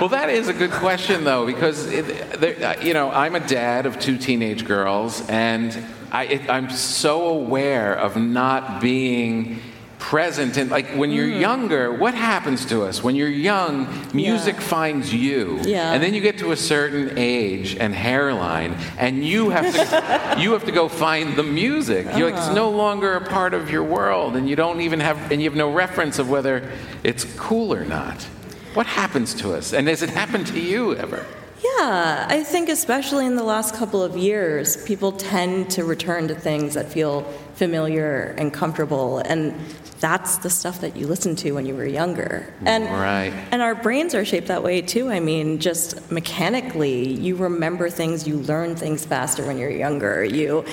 [0.00, 3.40] Well, that is a good question, though, because it, there, uh, you know I'm a
[3.40, 5.74] dad of two teenage girls, and
[6.10, 9.60] I, it, I'm so aware of not being
[10.10, 10.56] present.
[10.58, 13.02] And like when you're younger, what happens to us?
[13.02, 15.92] When you're young, music finds you, Yeah.
[15.92, 20.52] and then you get to a certain age and hairline, and you have to you
[20.52, 22.04] have to go find the music.
[22.16, 22.54] You're like it's Uh-huh.
[22.66, 25.56] no longer a part of your world, and you don't even have and you have
[25.66, 26.56] no reference of whether
[27.02, 28.18] it's cool or not.
[28.74, 29.72] What happens to us?
[29.72, 31.24] And has it happened to you ever?
[31.78, 36.34] Yeah, I think especially in the last couple of years, people tend to return to
[36.34, 37.22] things that feel
[37.54, 39.54] familiar and comfortable, and
[40.04, 42.52] that's the stuff that you listened to when you were younger.
[42.66, 43.32] And right.
[43.50, 45.10] and our brains are shaped that way too.
[45.10, 50.22] I mean, just mechanically, you remember things, you learn things faster when you're younger.
[50.22, 50.66] You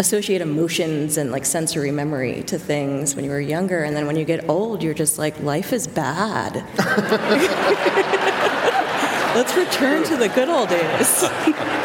[0.00, 4.16] associate emotions and like sensory memory to things when you were younger, and then when
[4.16, 6.56] you get old, you're just like, life is bad.
[9.36, 11.22] Let's return to the good old days.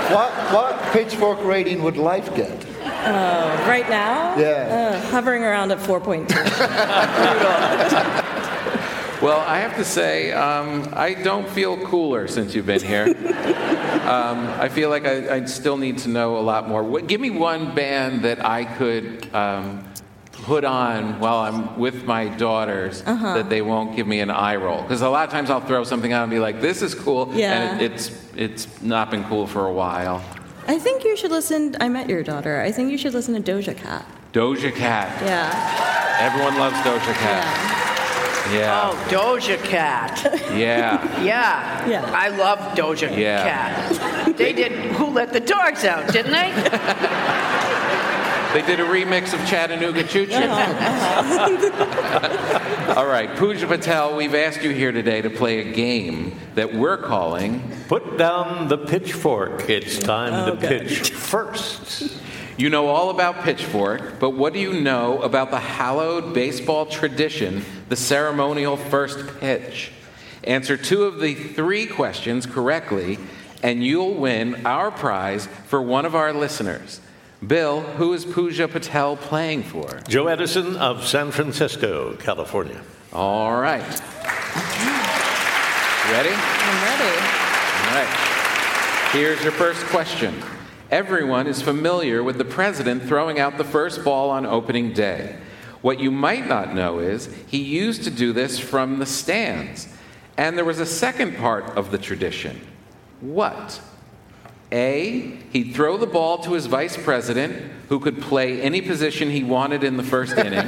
[0.10, 2.64] what, what pitchfork rating would life get?
[3.06, 4.36] Uh, right now?
[4.38, 4.91] Yeah.
[4.96, 6.26] Uh, hovering around at 4.2.
[9.22, 13.06] Well, I have to say, um, I don't feel cooler since you've been here.
[14.06, 16.84] um, I feel like I, I still need to know a lot more.
[16.84, 19.86] What, give me one band that I could um,
[20.34, 23.36] put on while I'm with my daughters Uh-huh.
[23.36, 24.82] that they won't give me an eye roll.
[24.84, 27.32] Because a lot of times I'll throw something on and be like, "This is cool,"
[27.34, 27.54] Yeah.
[27.54, 30.22] and it, it's it's not been cool for a while.
[30.67, 31.75] I think you should listen.
[31.80, 32.62] I met your daughter.
[32.62, 34.06] I think you should listen to Doja Cat.
[34.34, 35.21] Doja Cat.
[35.23, 36.17] Yeah.
[36.19, 38.51] Everyone loves Doja Cat.
[38.51, 38.91] Yeah.
[38.91, 40.21] Oh, Doja Cat.
[40.56, 41.01] Yeah.
[41.25, 41.88] Yeah.
[41.88, 42.12] Yeah.
[42.13, 43.43] I love Doja Yeah.
[43.43, 44.38] Cat.
[44.38, 46.51] They did Who Let the Dogs Out, didn't they?
[48.56, 50.34] They did a remix of Chattanooga Choo Choo.
[50.34, 51.74] Uh-huh.
[52.96, 56.96] All right, Puja Patel, we've asked you here today to play a game that we're
[56.96, 59.70] calling Put Down the Pitchfork.
[59.70, 60.88] It's time Oh, to good.
[60.88, 62.18] pitch first.
[62.56, 67.65] You know all about Pitchfork, but what do you know about the hallowed baseball tradition,
[67.89, 69.91] the ceremonial first pitch?
[70.46, 73.20] Answer two of the three questions correctly,
[73.62, 77.02] and you'll win our prize for one of our listeners.
[77.48, 80.00] Bill, who is Puja Patel playing for?
[80.08, 82.82] Joe Edison of San Francisco, California.
[83.14, 83.82] All right.
[86.12, 86.30] Ready?
[86.32, 87.18] I'm ready.
[87.82, 89.10] All right.
[89.12, 90.42] Here's your first question.
[90.90, 95.38] Everyone is familiar with the president throwing out the first ball on opening day.
[95.82, 99.88] What you might not know is he used to do this from the stands.
[100.38, 102.60] And there was a second part of the tradition.
[103.20, 103.82] What?
[104.76, 109.42] A, he'd throw the ball to his vice president, who could play any position he
[109.44, 110.68] wanted in the first inning.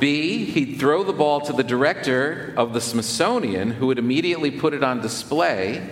[0.00, 4.72] B, he'd throw the ball to the director of the Smithsonian, who would immediately put
[4.72, 5.90] it on display.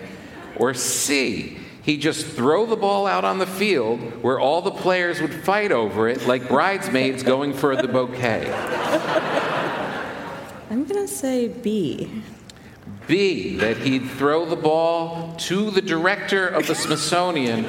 [0.57, 5.21] Or C, he'd just throw the ball out on the field where all the players
[5.21, 8.51] would fight over it like bridesmaids going for the bouquet.
[10.71, 12.23] I'm going to say B.
[13.07, 17.65] B, that he'd throw the ball to the director of the Smithsonian,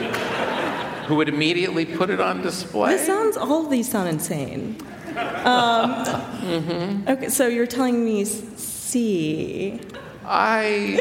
[1.06, 2.92] who would immediately put it on display.
[2.92, 4.78] This sounds, all of these sound insane.
[5.44, 9.80] Um, Okay, so you're telling me C.
[10.26, 11.00] I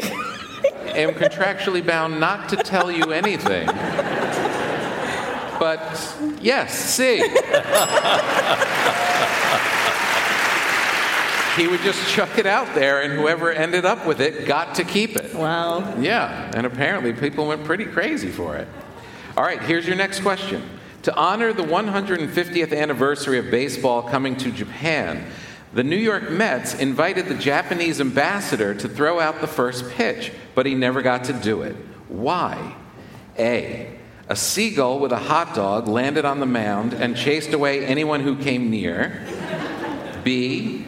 [0.95, 3.67] am contractually bound not to tell you anything.
[5.59, 7.17] But yes, C.
[11.57, 14.83] he would just chuck it out there, and whoever ended up with it got to
[14.83, 15.33] keep it.
[15.33, 15.99] Wow.
[15.99, 18.67] Yeah, and apparently people went pretty crazy for it.
[19.35, 20.61] All right, here's your next question.
[21.03, 25.25] To honor the 150th anniversary of baseball coming to Japan,
[25.73, 30.65] the New York Mets invited the Japanese ambassador to throw out the first pitch, but
[30.65, 31.75] he never got to do it.
[32.07, 32.75] Why?
[33.37, 33.97] A.
[34.29, 38.35] A seagull with a hot dog landed on the mound and chased away anyone who
[38.35, 39.25] came near.
[40.23, 40.85] B.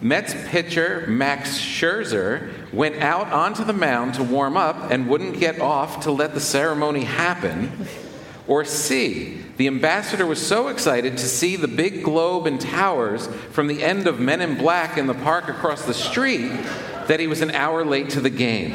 [0.00, 5.60] Mets pitcher Max Scherzer went out onto the mound to warm up and wouldn't get
[5.60, 7.86] off to let the ceremony happen.
[8.48, 9.42] Or C.
[9.58, 14.06] The ambassador was so excited to see the big globe and towers from the end
[14.06, 16.50] of Men in Black in the park across the street
[17.06, 18.72] that he was an hour late to the game.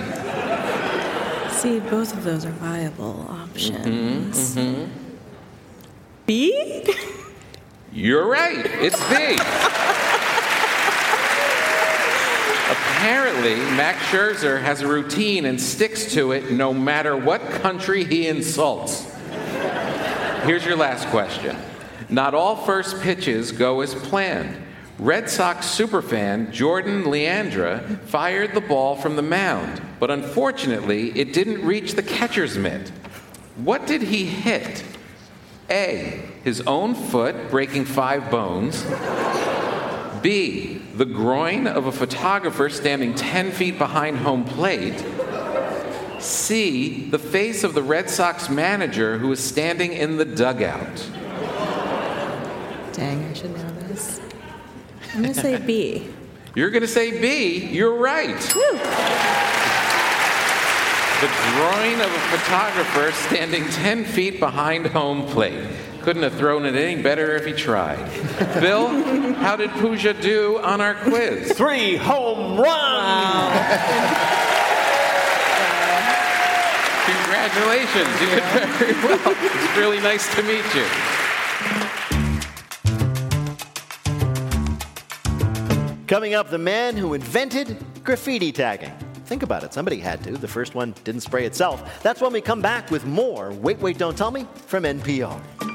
[1.49, 4.55] See, both of those are viable options.
[4.55, 4.89] Mhm.
[6.25, 6.85] B?
[7.91, 8.65] You're right.
[8.65, 9.37] It's B.
[13.05, 18.27] Apparently, Max Scherzer has a routine and sticks to it no matter what country he
[18.27, 19.05] insults.
[20.41, 21.55] Here's your last question.
[22.09, 24.57] Not all first pitches go as planned.
[24.97, 31.63] Red Sox superfan Jordan Leandre fired the ball from the mound, but unfortunately, it didn't
[31.63, 32.89] reach the catcher's mitt.
[33.57, 34.83] What did he hit?
[35.69, 36.23] A.
[36.43, 38.83] His own foot, breaking five bones.
[40.23, 40.74] B.
[40.95, 45.03] The groin of a photographer standing 10 feet behind home plate.
[46.19, 47.09] C.
[47.09, 51.05] The face of the Red Sox manager who is standing in the dugout.
[52.93, 54.21] Dang, I should know this.
[55.13, 56.07] I'm going to say B.
[56.55, 57.65] You're going to say B.
[57.65, 58.39] You're right.
[61.19, 65.67] The groin of a photographer standing 10 feet behind home plate.
[66.05, 67.97] Couldn't have thrown it any better if he tried.
[68.61, 68.89] Bill,
[69.37, 71.51] how did Puja do on our quiz?
[71.53, 73.51] Three home runs!
[77.07, 78.21] Congratulations.
[78.21, 79.35] You did very well.
[79.35, 80.85] It's really nice to meet you.
[86.05, 88.93] Coming up, the man who invented graffiti tagging.
[89.25, 89.73] Think about it.
[89.73, 90.33] Somebody had to.
[90.33, 92.03] The first one didn't spray itself.
[92.03, 95.74] That's when we come back with more Wait, Wait, Don't Tell Me from NPR.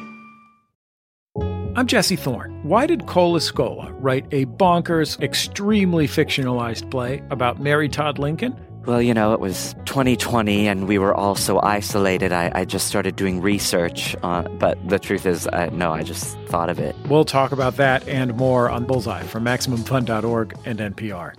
[1.77, 2.51] I'm Jesse Thorn.
[2.65, 8.59] Why did Cole Escola write a bonkers, extremely fictionalized play about Mary Todd Lincoln?
[8.87, 12.33] Well, you know, it was 2020 and we were all so isolated.
[12.33, 14.17] I, I just started doing research.
[14.25, 16.97] Uh, but the truth is, I, no, I just thought of it.
[17.09, 21.35] We'll talk about that and more on Bullseye from MaximumFun.org and NPR.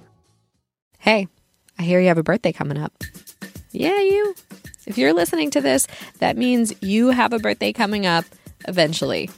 [0.97, 1.27] Hey,
[1.77, 3.03] I hear you have a birthday coming up.
[3.71, 4.33] Yeah, you.
[4.85, 5.87] If you're listening to this,
[6.19, 8.23] that means you have a birthday coming up
[8.67, 9.29] eventually.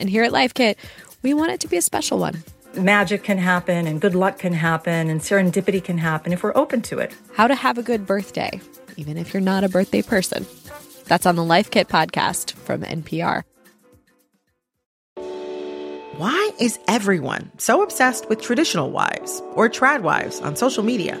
[0.00, 0.78] And here at Life Kit,
[1.22, 2.42] we want it to be a special one.
[2.74, 6.82] Magic can happen and good luck can happen and serendipity can happen if we're open
[6.82, 7.12] to it.
[7.34, 8.60] How to have a good birthday,
[8.96, 10.46] even if you're not a birthday person.
[11.04, 13.42] That's on the Life Kit podcast from NPR.
[16.16, 21.20] Why is everyone so obsessed with traditional wives or trad wives on social media?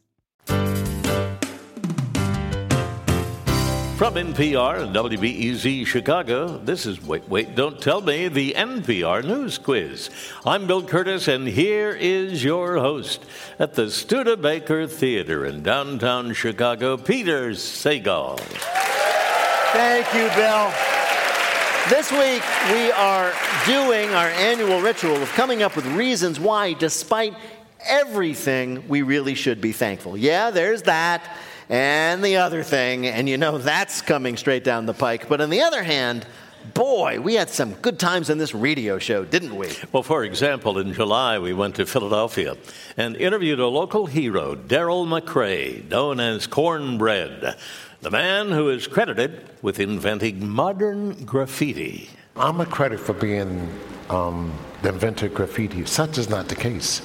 [4.01, 9.59] From NPR and WBEZ Chicago, this is Wait, Wait, Don't Tell Me, the NPR News
[9.59, 10.09] Quiz.
[10.43, 13.23] I'm Bill Kurtis, and here is your host
[13.59, 18.39] at the Studebaker Theater in downtown Chicago, Peter Sagal.
[19.71, 20.73] Thank you, Bill.
[21.87, 22.41] This week,
[22.73, 23.31] we are
[23.67, 27.35] doing our annual ritual of coming up with reasons why, despite
[27.87, 30.17] everything, we really should be thankful.
[30.17, 31.21] Yeah, there's that
[31.69, 35.29] and the other thing, and you know that's coming straight down the pike.
[35.29, 36.25] But on the other hand,
[36.73, 39.69] boy, we had some good times in this radio show, didn't we?
[39.91, 42.57] Well, for example, in July, we went to Philadelphia
[42.97, 47.55] and interviewed a local hero, Darryl McCray, known as Cornbread,
[48.01, 52.09] the man who is credited with inventing modern graffiti.
[52.35, 53.69] I'm a credit for being
[54.09, 55.85] um, the inventor of graffiti.
[55.85, 57.01] Such is not the case.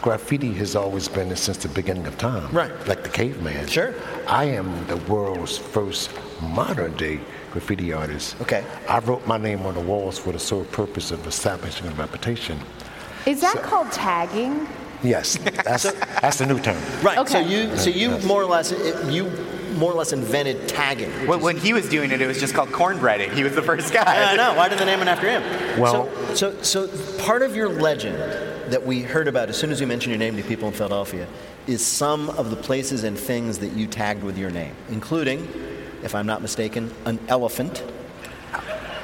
[0.00, 2.50] Graffiti has always been since the beginning of time.
[2.54, 2.70] Right.
[2.86, 3.66] Like the caveman.
[3.66, 3.94] Sure.
[4.28, 8.36] I am the world's first modern day graffiti artist.
[8.42, 8.64] Okay.
[8.88, 12.58] I wrote my name on the walls for the sole purpose of establishing a reputation.
[13.26, 14.68] Is that called tagging?
[15.02, 15.84] Yes, that's,
[16.20, 16.76] that's the new term.
[17.02, 17.18] Right.
[17.18, 17.32] Okay.
[17.32, 18.72] So you, so you more or less,
[19.12, 19.24] you
[19.76, 21.10] more or less invented tagging.
[21.20, 23.32] which When, is- when he was doing it, it was just called cornbreading.
[23.32, 24.32] He was the first guy.
[24.32, 24.54] I know.
[24.54, 25.80] Why did they name it after him?
[25.80, 28.16] Well- so, so, so part of your legend
[28.70, 31.26] that we heard about as soon as you mentioned your name to people in Philadelphia
[31.66, 35.46] is some of the places and things that you tagged with your name, including,
[36.02, 37.82] if I'm not mistaken, an elephant.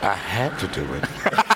[0.03, 1.05] I had to do it.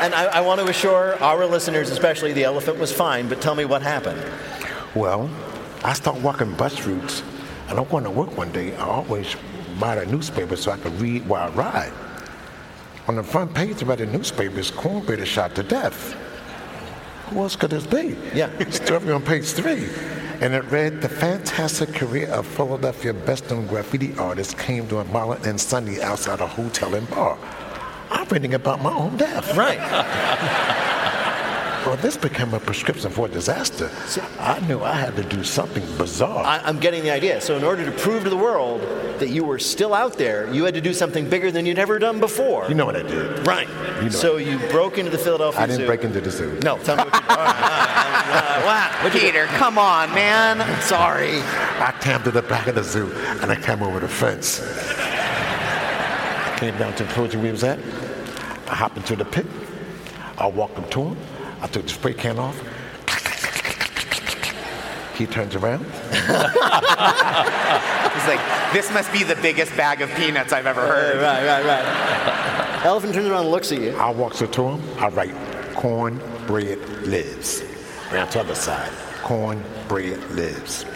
[0.00, 3.54] And I, I want to assure our listeners, especially the elephant was fine, but tell
[3.54, 4.18] me what happened.
[4.94, 5.28] Well,
[5.84, 7.22] I start walking bus routes,
[7.68, 8.74] and I'm going to work one day.
[8.76, 9.36] I always
[9.78, 11.92] buy the newspaper so I can read while I ride.
[13.10, 16.12] On the front page of the newspaper is cornbread is shot to death.
[17.26, 18.16] Who else could this be?
[18.32, 18.56] Yeah.
[18.70, 19.88] Story on page three.
[20.40, 25.04] and it read, The fantastic career of Philadelphia best known graffiti artist came to a
[25.06, 27.36] Marlon and Sunday outside a hotel and bar.
[28.12, 29.56] I'm reading about my own death.
[29.56, 30.76] Right.
[31.86, 33.90] Well, this became a prescription for disaster.
[34.38, 36.44] I knew I had to do something bizarre.
[36.44, 37.40] I, I'm getting the idea.
[37.40, 38.82] So, in order to prove to the world
[39.18, 41.98] that you were still out there, you had to do something bigger than you'd ever
[41.98, 42.68] done before.
[42.68, 43.46] You know what I did.
[43.46, 43.68] Right.
[43.96, 45.62] You know so you broke into the Philadelphia Zoo?
[45.62, 45.86] I didn't Zoo.
[45.86, 46.58] break into the zoo.
[46.62, 47.30] No, tell me what you did.
[47.30, 47.46] All right,
[48.26, 49.26] all right, wow, what'd you do?
[49.32, 50.60] Peter, come on, man.
[50.60, 51.40] I'm sorry.
[51.40, 53.10] I came to the back of the zoo
[53.40, 54.60] and I came over the fence.
[54.62, 57.78] I came down to the enclosure we was at.
[58.68, 59.46] I hopped into the pit.
[60.36, 61.16] I walked up to him.
[61.60, 62.56] I took the spray can off.
[65.16, 65.84] He turns around.
[68.14, 68.40] He's like,
[68.72, 71.16] this must be the biggest bag of peanuts I've ever heard.
[71.16, 72.84] Right, right, right.
[72.84, 73.94] Elephant turns around and looks at you.
[73.96, 74.98] I walks up to him.
[74.98, 75.34] I write,
[75.74, 77.62] cornbread lives.
[78.10, 78.90] Ran to the other side.
[79.22, 80.86] Cornbread lives.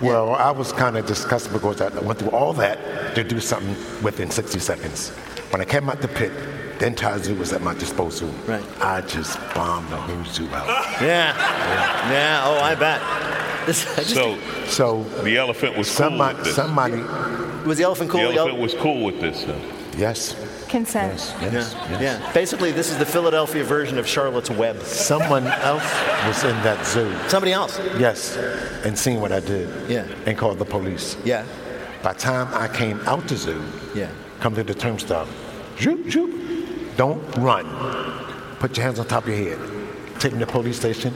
[0.00, 3.74] Well, I was kind of disgusted because I went through all that to do something
[4.02, 5.10] within 60 seconds.
[5.50, 6.32] When I came out the pit,
[6.78, 8.28] the entire zoo was at my disposal.
[8.46, 8.62] Right.
[8.80, 10.66] I just bombed the whole zoo out.
[11.00, 11.34] Yeah.
[12.10, 12.42] Yeah.
[12.44, 13.00] Oh, I bet.
[13.66, 16.54] This, I just, So, So the elephant was cool somebody, with this.
[16.54, 16.96] somebody,
[17.66, 18.20] was the elephant cool?
[18.22, 19.44] the The elephant was cool with this.
[19.44, 19.60] Then.
[19.96, 20.34] Yes,
[20.68, 21.12] Consent.
[21.14, 21.52] yes, yeah.
[21.52, 22.00] yes.
[22.00, 22.32] yeah.
[22.32, 24.80] Basically, this is the Philadelphia version of Charlotte's Web.
[24.82, 25.82] Someone else
[26.26, 27.12] was in that zoo.
[27.28, 27.78] Somebody else.
[27.98, 28.36] Yes,
[28.84, 29.68] and seen what I did.
[29.90, 30.06] Yeah.
[30.26, 31.16] And called the police.
[31.24, 31.44] Yeah.
[32.02, 33.62] By the time I came out the zoo,
[33.94, 34.10] Yeah.
[34.40, 35.26] come to the turnstile,
[35.78, 37.66] zoop, zoop, don't run.
[38.58, 39.58] Put your hands on top of your head.
[40.20, 41.12] Take me to the police station.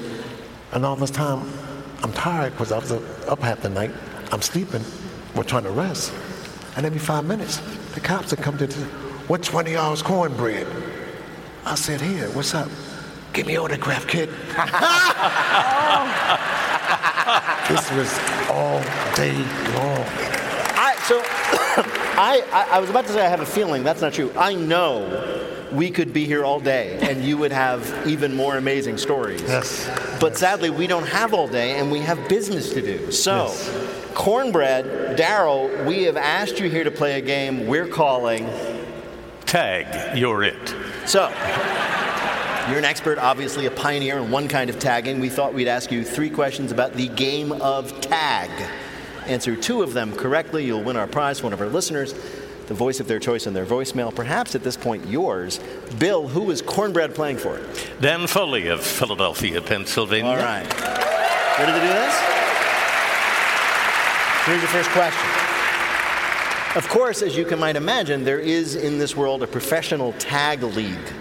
[0.72, 1.51] And all this time,
[2.03, 3.91] I'm tired because I was up half the night.
[4.33, 4.85] I'm sleeping.
[5.35, 6.12] We're trying to rest.
[6.76, 7.61] And every five minutes,
[7.95, 8.84] the cops would come to the,
[9.28, 10.66] which one of y'all's cornbread?
[11.64, 12.68] I said, here, what's up?
[13.32, 14.28] Give me autograph, kid.
[17.68, 18.18] this was
[18.51, 18.80] all
[19.14, 19.34] day
[19.74, 20.05] long.
[20.74, 21.20] I, so
[22.18, 23.84] I, I, I was about to say I have a feeling.
[23.84, 24.32] That's not true.
[24.36, 28.99] I know we could be here all day and you would have even more amazing
[28.99, 29.43] stories.
[29.43, 29.88] Yes.
[30.20, 33.12] But sadly, we don't have all day and we have business to do.
[33.12, 33.55] So,
[34.15, 38.49] Cornbread, Darryl, we have asked you here to play a game we're calling
[39.51, 40.77] Tag, you're it.
[41.07, 41.29] So,
[42.69, 45.19] you're an expert, obviously a pioneer in one kind of tagging.
[45.19, 48.49] We thought we'd ask you three questions about the game of tag.
[49.27, 52.15] Answer two of them correctly, you'll win our prize, one of our listeners,
[52.69, 55.59] the voice of their choice in their voicemail, perhaps at this point yours.
[55.99, 57.61] Bill, who is Cornbread playing for?
[58.01, 60.31] Dan Foley of Philadelphia, Pennsylvania.
[60.31, 60.73] All right.
[61.59, 62.30] Ready to do this?
[64.45, 65.28] Here's your first question.
[66.74, 70.62] Of course, as you can might imagine, there is in this world a professional tag
[70.62, 71.12] league.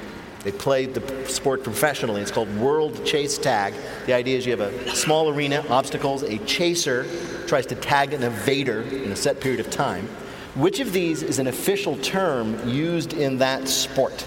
[0.45, 2.21] They play the sport professionally.
[2.21, 3.73] It's called World Chase Tag.
[4.05, 7.05] The idea is you have a small arena, obstacles, a chaser
[7.45, 10.07] tries to tag an evader in a set period of time.
[10.55, 14.25] Which of these is an official term used in that sport?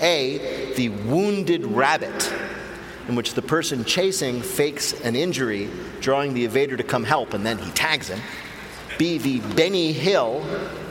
[0.00, 2.32] A, the wounded rabbit,
[3.08, 5.68] in which the person chasing fakes an injury,
[6.00, 8.20] drawing the evader to come help, and then he tags him.
[8.98, 10.44] B, the Benny Hill,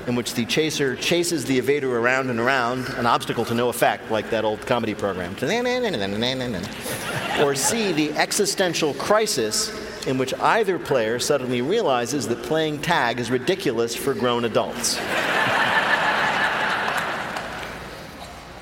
[0.07, 4.09] in which the chaser chases the evader around and around, an obstacle to no effect,
[4.09, 5.35] like that old comedy program.
[7.43, 9.71] Or C, the existential crisis,
[10.07, 14.97] in which either player suddenly realizes that playing tag is ridiculous for grown adults.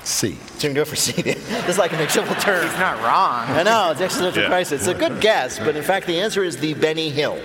[0.08, 0.32] C.
[0.32, 1.12] So you can go for C.
[1.22, 2.64] This is like an actual term.
[2.68, 3.48] He's not wrong.
[3.56, 4.48] I know, it's existential Yeah.
[4.48, 4.86] crisis.
[4.86, 7.38] It's a good guess, but in fact, the answer is the Benny Hill.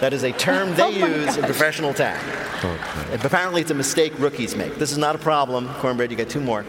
[0.00, 2.20] That is a term they oh use in professional tag.
[3.12, 4.76] And apparently, it's a mistake rookies make.
[4.76, 5.68] This is not a problem.
[5.74, 6.64] Cornbread, you got two more.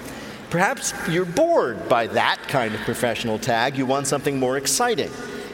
[0.49, 3.77] Perhaps you're bored by that kind of professional tag.
[3.77, 5.11] You want something more exciting.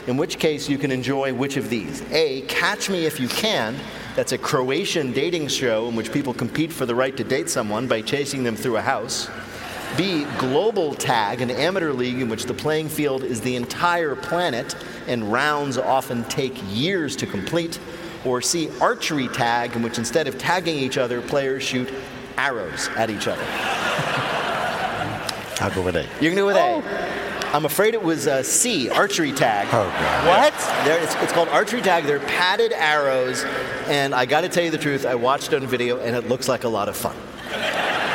[0.08, 2.02] In which case, you can enjoy which of these?
[2.12, 3.76] A, Catch Me If You Can.
[4.16, 7.88] That's a Croatian dating show in which people compete for the right to date someone
[7.88, 9.30] by chasing them through a house.
[9.98, 14.76] B, global tag, an amateur league in which the playing field is the entire planet
[15.08, 17.80] and rounds often take years to complete.
[18.26, 21.94] Or C, archery tag, in which instead of tagging each other, players shoot
[22.38, 23.46] arrows at each other.
[25.62, 26.04] I'll go with A.
[26.20, 26.84] You can do it with A.
[27.54, 29.68] I'm afraid it was uh, C, archery tag.
[29.70, 30.28] Oh, God.
[30.28, 30.54] What?
[30.86, 32.04] There, it's, it's called archery tag.
[32.04, 33.46] They're padded arrows,
[33.86, 35.06] and I got to tell you the truth.
[35.06, 37.16] I watched it on video, and it looks like a lot of fun.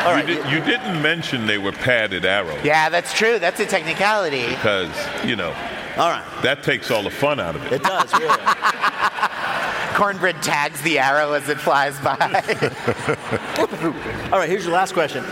[0.07, 0.27] All right.
[0.29, 3.39] You, did, you didn't mention they were padded arrows Yeah, that's true.
[3.39, 4.49] That's a technicality.
[4.49, 4.91] because,
[5.25, 5.51] you know,
[5.97, 6.25] All right.
[6.43, 7.73] that takes all the fun out of it.
[7.75, 8.37] It does, really.
[9.95, 12.17] Cornbread tags the arrow as it flies by.
[14.33, 15.23] All right, here's your last question.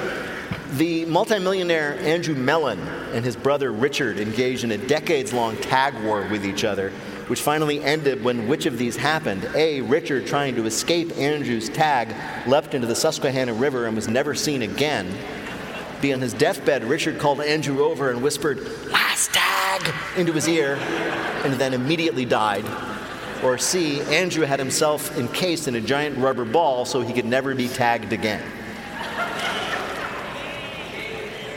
[0.72, 2.78] The multimillionaire Andrew Mellon
[3.14, 6.92] and his brother Richard engaged in a decades long tag war with each other.
[7.28, 9.48] Which finally ended when which of these happened?
[9.54, 9.80] A.
[9.82, 12.14] Richard, trying to escape Andrew's tag,
[12.48, 15.06] leapt into the Susquehanna River and was never seen again.
[16.00, 16.12] B.
[16.12, 18.60] On his deathbed, Richard called Andrew over and whispered,
[18.90, 19.48] Last tag!
[20.16, 20.76] into his ear,
[21.44, 22.64] and then immediately died.
[23.42, 24.00] Or C.
[24.02, 28.12] Andrew had himself encased in a giant rubber ball so he could never be tagged
[28.12, 28.42] again.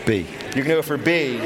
[0.06, 0.28] B.
[0.56, 1.40] You're gonna go for B.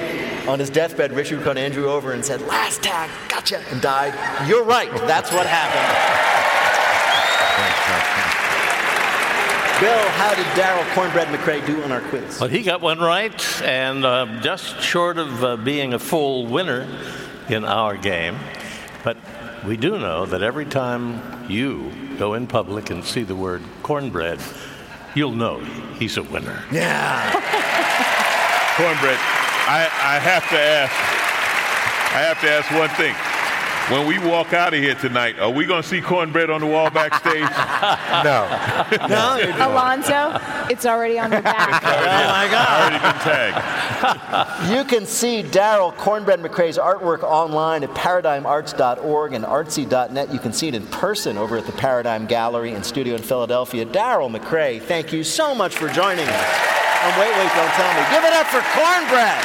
[0.47, 4.13] On his deathbed, Richard called Andrew over and said, Last tag, gotcha, and died.
[4.47, 6.35] You're right, that's what happened.
[9.81, 12.39] Bill, how did Darryl Cornbread McCray do on our quiz?
[12.39, 16.87] Well, he got one right, and uh, just short of uh, being a full winner
[17.49, 18.37] in our game.
[19.03, 19.17] But
[19.67, 24.39] we do know that every time you go in public and see the word cornbread,
[25.13, 25.59] you'll know
[25.99, 26.63] he's a winner.
[26.71, 27.31] Yeah.
[28.77, 29.19] Cornbread,
[29.67, 30.93] I, I have to ask,
[32.13, 33.15] I have to ask one thing.
[33.89, 36.67] When we walk out of here tonight, are we going to see cornbread on the
[36.67, 37.41] wall backstage?
[38.23, 38.47] no.
[39.07, 39.37] No,
[39.67, 40.39] Alonzo,
[40.71, 41.83] it's already on the back.
[41.83, 42.81] Oh my God.
[42.81, 44.71] Already been tagged.
[44.71, 50.33] You can see Darryl Cornbread McCray's artwork online at paradigmarts.org and artsy.net.
[50.33, 53.85] You can see it in person over at the Paradigm Gallery and Studio in Philadelphia.
[53.85, 56.94] Darryl McCray, thank you so much for joining us.
[57.05, 58.01] And wait, wait, don't tell me.
[58.09, 59.37] Give it up for Cornbread.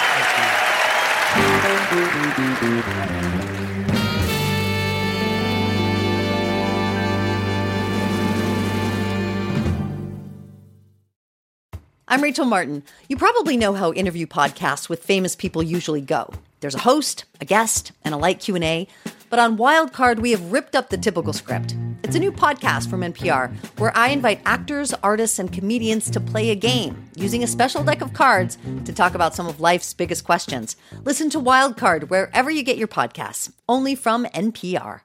[12.09, 12.83] I'm Rachel Martin.
[13.11, 16.33] You probably know how interview podcasts with famous people usually go.
[16.61, 18.89] There's a host, a guest, and a light Q&A.
[19.31, 21.77] But on Wildcard, we have ripped up the typical script.
[22.03, 26.51] It's a new podcast from NPR where I invite actors, artists, and comedians to play
[26.51, 30.25] a game using a special deck of cards to talk about some of life's biggest
[30.25, 30.77] questions.
[31.05, 35.03] Listen to Wildcard wherever you get your podcasts, only from NPR.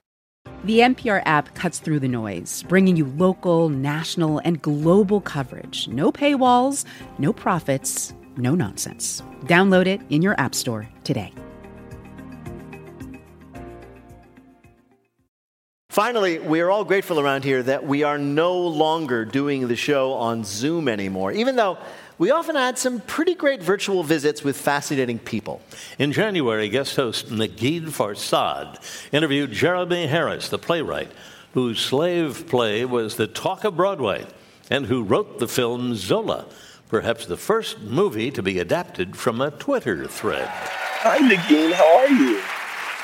[0.63, 5.87] The NPR app cuts through the noise, bringing you local, national, and global coverage.
[5.87, 6.85] No paywalls,
[7.19, 9.21] no profits, no nonsense.
[9.43, 11.31] Download it in your App Store today.
[15.95, 20.11] Finally, we are all grateful around here that we are no longer doing the show
[20.11, 21.77] on Zoom anymore, even though
[22.17, 25.61] we often had some pretty great virtual visits with fascinating people.
[25.97, 28.77] In January, guest host Negin Farsad
[29.13, 31.13] interviewed Jeremy Harris, the playwright,
[31.53, 34.25] whose slave play was the talk of Broadway
[34.69, 36.45] and who wrote the film Zola,
[36.89, 40.49] perhaps the first movie to be adapted from a Twitter thread.
[40.49, 41.71] Hi, Negin.
[41.71, 42.41] How are you?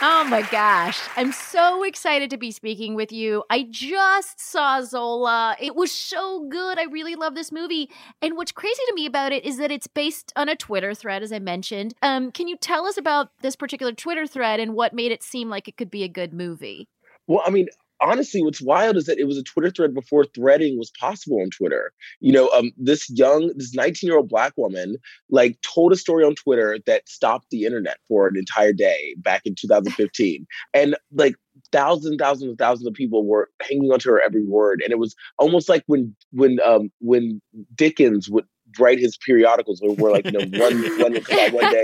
[0.04, 1.00] Oh my gosh.
[1.16, 3.44] I'm so excited to be speaking with you.
[3.52, 5.56] I just saw Zola.
[5.60, 6.80] It was so good.
[6.80, 7.88] I really love this movie.
[8.20, 11.22] And what's crazy to me about it is that it's based on a Twitter thread,
[11.22, 11.94] as I mentioned.
[12.02, 15.50] Um, can you tell us about this particular Twitter thread and what made it seem
[15.50, 16.90] like it could be a good movie?
[17.28, 17.68] Well, I mean,
[18.02, 21.50] honestly, what's wild is that it was a Twitter thread before threading was possible on
[21.50, 21.94] Twitter.
[22.20, 24.98] You know, um, this young, this 19 year old black woman,
[25.30, 29.44] like, told a story on Twitter that stopped the internet for an entire day back
[29.46, 30.46] in 2015.
[30.74, 31.36] and, like,
[31.72, 34.82] thousands, thousands, and thousands of people were hanging onto her every word.
[34.84, 37.42] And it was almost like when, when, um, when
[37.76, 38.46] Dickens would
[38.80, 41.84] write his periodicals where we're like, you know, one one would come out one day,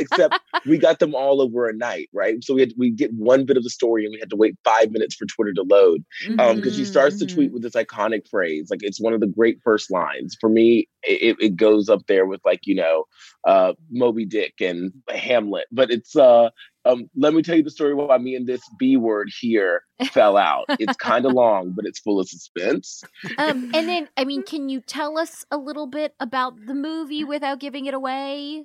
[0.00, 2.42] except we got them all over a night, right?
[2.42, 4.56] So we had we get one bit of the story and we had to wait
[4.64, 8.28] five minutes for Twitter to load because um, she starts to tweet with this iconic
[8.28, 10.36] phrase, like it's one of the great first lines.
[10.40, 13.04] For me, it, it goes up there with like you know,
[13.46, 16.50] uh, Moby Dick and Hamlet, but it's uh,
[16.84, 20.36] um, let me tell you the story why me and this B word here fell
[20.36, 20.64] out.
[20.78, 23.02] It's kind of long, but it's full of suspense.
[23.38, 27.24] Um, and then, I mean, can you tell us a little bit about the movie
[27.24, 28.64] without giving it away?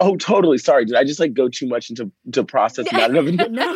[0.00, 0.58] Oh, totally.
[0.58, 3.22] Sorry, did I just like go too much into to process not no,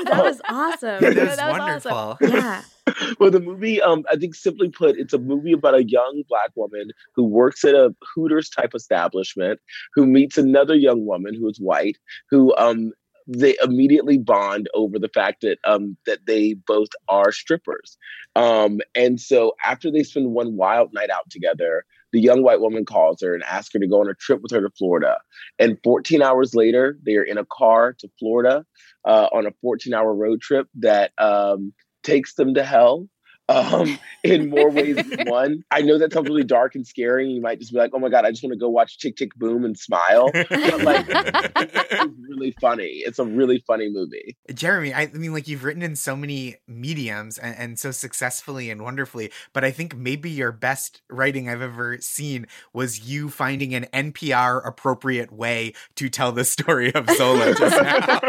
[0.05, 1.01] that was awesome.
[1.01, 1.93] That No, was that was wonderful.
[1.93, 2.31] awesome.
[2.33, 2.63] Yeah.
[3.21, 6.51] well, the movie, um, I think simply put, it's a movie about a young black
[6.55, 9.61] woman who works at a Hooters type establishment,
[9.95, 11.97] who meets another young woman who is white,
[12.31, 12.93] who um
[13.31, 17.99] they immediately bond over the fact that um that they both are strippers.
[18.37, 22.85] Um, and so after they spend one wild night out together, the young white woman
[22.85, 25.19] calls her and asks her to go on a trip with her to Florida.
[25.59, 28.65] And 14 hours later, they are in a car to Florida
[29.05, 31.73] uh, on a 14 hour road trip that um,
[32.09, 33.07] takes them to hell.
[33.49, 35.65] Um, in more ways than one.
[35.71, 37.29] I know that sounds really dark and scary.
[37.29, 39.17] You might just be like, "Oh my god, I just want to go watch Tick
[39.17, 43.03] Tick Boom and smile." But like, it's really funny.
[43.05, 44.37] It's a really funny movie.
[44.53, 48.83] Jeremy, I mean, like you've written in so many mediums and, and so successfully and
[48.83, 53.87] wonderfully, but I think maybe your best writing I've ever seen was you finding an
[53.93, 58.21] NPR appropriate way to tell the story of Zola just now.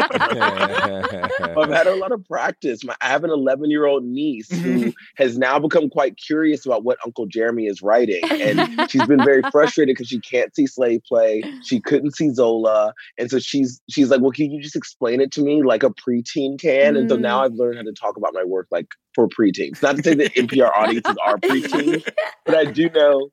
[1.40, 2.84] I've had a lot of practice.
[2.84, 6.84] My, I have an 11 year old niece who has now become quite curious about
[6.84, 8.22] what Uncle Jeremy is writing.
[8.30, 11.42] And she's been very frustrated because she can't see slave play.
[11.62, 12.94] She couldn't see Zola.
[13.18, 15.90] And so she's she's like, Well, can you just explain it to me like a
[15.90, 16.96] preteen can?
[16.96, 17.44] And so now mm.
[17.44, 19.82] I've learned how to talk about my work like for preteens.
[19.82, 22.08] Not to say that NPR audiences are preteens,
[22.46, 23.28] but I do know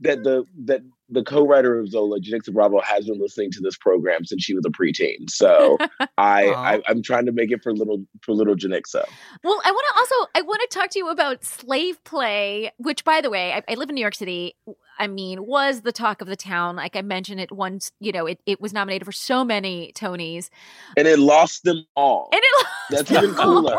[0.00, 4.24] that the that the co-writer of Zola, Janicza Bravo, has been listening to this program
[4.24, 5.28] since she was a preteen.
[5.28, 5.78] So
[6.18, 9.04] I, I I'm trying to make it for little for little Janicza.
[9.42, 13.04] Well, I want to also I want to talk to you about slave play, which,
[13.04, 14.54] by the way, I, I live in New York City.
[14.98, 16.76] I mean, was the talk of the town.
[16.76, 20.50] Like I mentioned it once, you know, it, it was nominated for so many Tonys.
[20.96, 22.28] And it lost them all.
[22.32, 23.76] And it That's even cooler.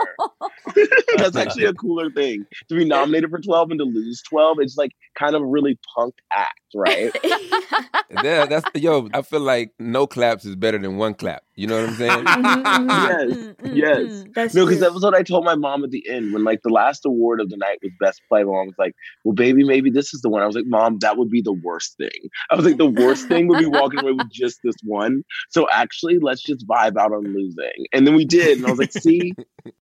[1.18, 4.60] That's actually a cooler thing to be nominated for 12 and to lose 12.
[4.62, 7.14] It's like kind of a really punk act, right?
[8.24, 9.08] Yeah, that's yo.
[9.14, 11.44] I feel like no claps is better than one clap.
[11.56, 12.26] You know what I'm saying?
[12.40, 13.32] Mm-hmm, mm-hmm.
[13.32, 14.24] Mm-hmm, yes, yes.
[14.34, 14.88] That's no, because true.
[14.88, 17.40] that was what I told my mom at the end when like the last award
[17.40, 18.44] of the night was best play.
[18.44, 20.98] My mom was like, "Well, baby, maybe this is the one." I was like, "Mom,
[21.00, 24.00] that would be the worst thing." I was like, "The worst thing would be walking
[24.00, 28.16] away with just this one." So actually, let's just vibe out on losing, and then
[28.16, 29.36] we did, and I was like, "See,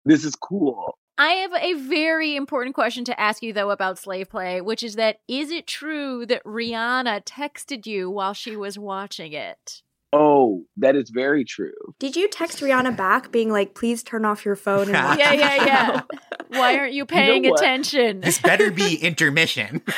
[0.04, 4.30] this is cool." I have a very important question to ask you, though, about slave
[4.30, 9.34] play, which is that is it true that Rihanna texted you while she was watching
[9.34, 9.82] it?
[10.14, 11.74] Oh, that is very true.
[11.98, 15.64] Did you text Rihanna back being like, please turn off your phone and yeah, yeah,
[15.66, 16.02] yeah.
[16.48, 17.60] Why aren't you paying what?
[17.60, 18.22] attention?
[18.22, 19.82] This better be intermission.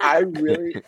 [0.00, 0.82] I really,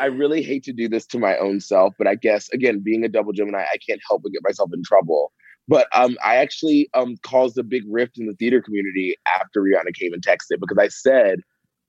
[0.00, 3.04] I really hate to do this to my own self, but I guess again, being
[3.04, 5.32] a double Gemini, I can't help but get myself in trouble.
[5.68, 9.94] But um, I actually um caused a big rift in the theater community after Rihanna
[9.94, 11.40] came and texted because I said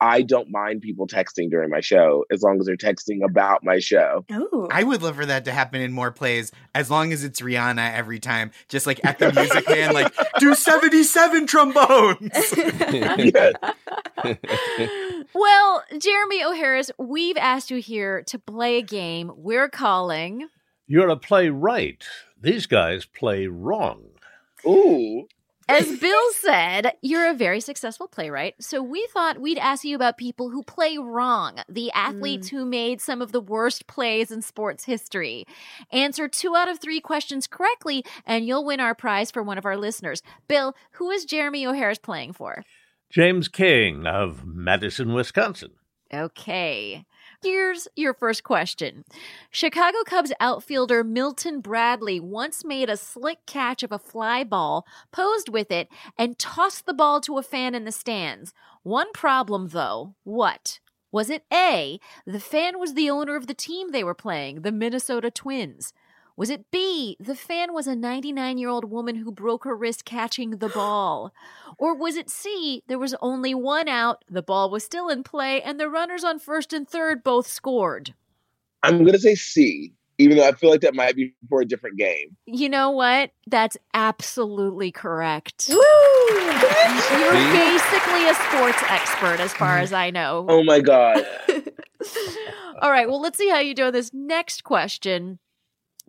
[0.04, 3.80] I don't mind people texting during my show as long as they're texting about my
[3.80, 4.26] show.
[4.32, 4.68] Oh.
[4.70, 7.94] I would love for that to happen in more plays as long as it's Rihanna
[7.94, 8.52] every time.
[8.68, 12.32] Just like at the Music Man, like, do 77 trombones.
[15.34, 16.52] Well, Jeremy O.
[16.52, 20.48] Harris, we've asked you here to play a game we're calling.
[20.86, 22.06] You're a playwright.
[22.44, 24.04] These guys play wrong.
[24.68, 25.28] Ooh.
[25.70, 30.18] As Bill said, you're a very successful playwright, so we thought we'd ask you about
[30.18, 32.52] people who play wrong, the athletes mm.
[32.52, 35.46] who made some of the worst plays in sports history.
[35.90, 39.66] Answer two out of three questions correctly, and you'll win our prize for one of
[39.66, 40.22] our listeners.
[40.50, 41.72] Bill, who is Jeremy O.
[41.72, 42.66] Harris playing for?
[43.10, 45.72] James King of Madison, Wisconsin.
[46.14, 47.06] Okay.
[47.44, 49.04] Here's your first question.
[49.52, 55.50] Chicago Cubs outfielder Milton Bradley once made a slick catch of a fly ball, posed
[55.50, 58.54] with it, and tossed the ball to a fan in the stands.
[58.84, 60.16] One problem, though.
[60.24, 60.80] What?
[61.12, 64.72] Was it A, the fan was the owner of the team they were playing, the
[64.72, 65.92] Minnesota Twins?
[66.36, 70.04] Was it B, the fan was a 99 year old woman who broke her wrist
[70.04, 71.34] catching the ball?
[71.78, 75.62] Or was it C, there was only one out, the ball was still in play,
[75.62, 78.14] and the runners on first and third both scored?
[78.82, 81.98] I'm gonna say C, even though I feel like that might be for a different
[81.98, 82.36] game.
[82.46, 83.32] You know what?
[83.48, 85.68] That's absolutely correct.
[85.70, 85.78] Woo!
[85.78, 90.46] You're basically a sports expert, as far as I know.
[90.50, 91.26] Oh my god.
[92.82, 95.40] All right, well, let's see how you do on this next question.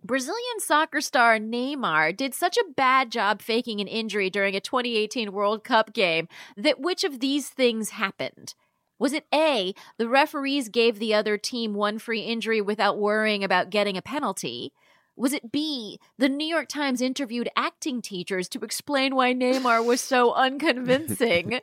[0.05, 5.31] Brazilian soccer star Neymar did such a bad job faking an injury during a 2018
[5.31, 8.53] World Cup game that which of these things happened?
[8.99, 13.71] Was it A, the referees gave the other team one free injury without worrying about
[13.71, 14.73] getting a penalty?
[15.15, 20.01] Was it B, the New York Times interviewed acting teachers to explain why Neymar was
[20.01, 21.61] so unconvincing?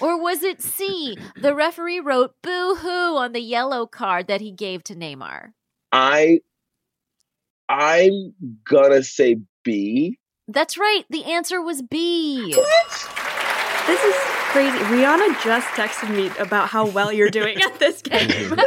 [0.00, 4.50] or was it C, the referee wrote boo hoo on the yellow card that he
[4.50, 5.52] gave to Neymar?
[5.92, 6.40] I
[7.72, 8.34] I'm
[8.68, 10.18] gonna say B.
[10.46, 11.04] That's right.
[11.08, 12.52] The answer was B.
[12.52, 14.14] This is
[14.52, 14.76] crazy.
[14.76, 18.52] Rihanna just texted me about how well you're doing at this game.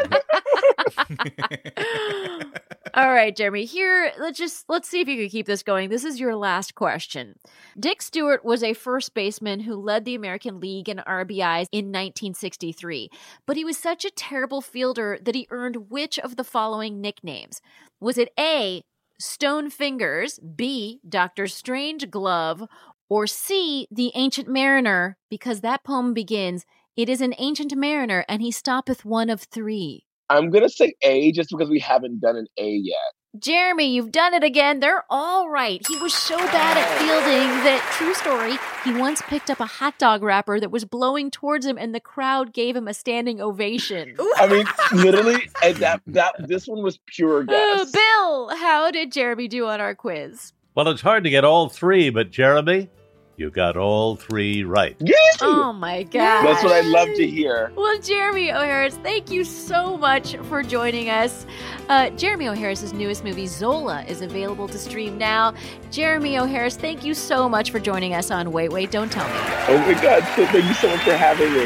[2.95, 3.65] All right, Jeremy.
[3.65, 5.89] Here, let's just let's see if you can keep this going.
[5.89, 7.35] This is your last question.
[7.79, 13.09] Dick Stuart was a first baseman who led the American League in RBIs in 1963,
[13.45, 17.61] but he was such a terrible fielder that he earned which of the following nicknames?
[17.99, 18.81] Was it A,
[19.19, 22.63] Stone Fingers, B, Doctor Strange Glove,
[23.09, 26.65] or C, The Ancient Mariner, because that poem begins,
[26.97, 30.05] It is an ancient mariner, and he stoppeth one of three.
[30.29, 33.13] I'm gonna say A just because we haven't done an A yet.
[33.39, 34.79] Jeremy, you've done it again.
[34.79, 35.85] They're all right.
[35.87, 39.97] He was so bad at fielding that, true story, he once picked up a hot
[39.97, 44.15] dog wrapper that was blowing towards him, and the crowd gave him a standing ovation.
[44.37, 47.91] I mean, literally, that that this one was pure uh, guess.
[47.91, 50.53] Bill, how did Jeremy do on our quiz?
[50.75, 52.89] Well, it's hard to get all three, but Jeremy,
[53.37, 54.95] you got all three right.
[54.99, 55.37] Yes!
[55.41, 56.45] Oh my god.
[56.45, 57.71] That's what I love to hear.
[57.75, 58.61] Well, Jeremy O.
[58.61, 61.45] Harris, thank you so much for joining us.
[61.89, 62.53] Uh, Jeremy O.
[62.53, 65.53] Harris's newest movie, Zola, is available to stream now.
[65.91, 66.45] Jeremy O.
[66.45, 69.33] Harris, thank you so much for joining us on Wait, Wait, Don't Tell Me.
[69.67, 70.23] Oh my God!
[70.35, 71.65] Thank you so much for having me.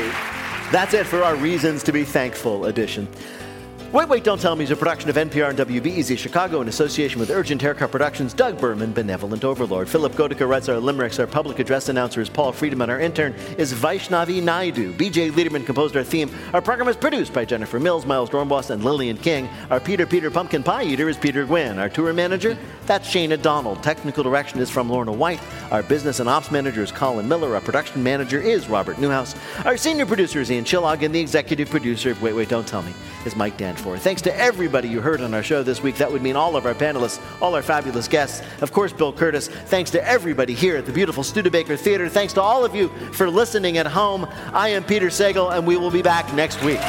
[0.72, 3.07] That's it for our Reasons to Be Thankful edition.
[3.92, 7.20] Wait, Wait, Don't Tell Me is a production of NPR and WBEZ Chicago in association
[7.20, 9.90] with Urgent Haircut Productions, Doug Berman, Benevolent Overlord.
[9.90, 11.18] Philipp Goedicke writes our limericks.
[11.18, 12.92] Our public address announcer is Paul Friedman.
[12.92, 14.94] Our intern is Vaishnavi Naidu.
[14.94, 16.30] BJ Leiderman composed our theme.
[16.54, 19.50] Our program is produced by Jennifer Mills, Miles Doornbos, and Lillian King.
[19.72, 21.80] Our Peter Peter Pumpkin Pie Eater is Peter Gwinn.
[21.80, 23.82] Our tour manager, that's Shana Donald.
[23.82, 25.42] Technical direction is from Lorna White.
[25.72, 27.56] Our business and ops manager is Colin Miller.
[27.56, 29.36] Our production manager is Robert Newhouse.
[29.66, 32.84] Our senior producer is Ian Chillag, and the executive producer of Wait, Wait, Don't Tell
[32.84, 32.94] Me
[33.26, 34.02] is Mike Danforth.
[34.02, 35.96] Thanks to everybody you heard on our show this week.
[35.96, 38.46] That would mean all of our panelists, all our fabulous guests.
[38.62, 39.48] Of course, Bill Kurtis.
[39.48, 42.10] Thanks to everybody here at the beautiful Studebaker Theater.
[42.10, 44.28] Thanks to all of you for listening at home.
[44.52, 46.82] I am Peter Sagal, and we will be back next week.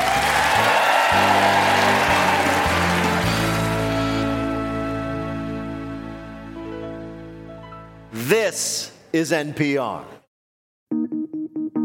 [8.12, 10.04] This is NPR.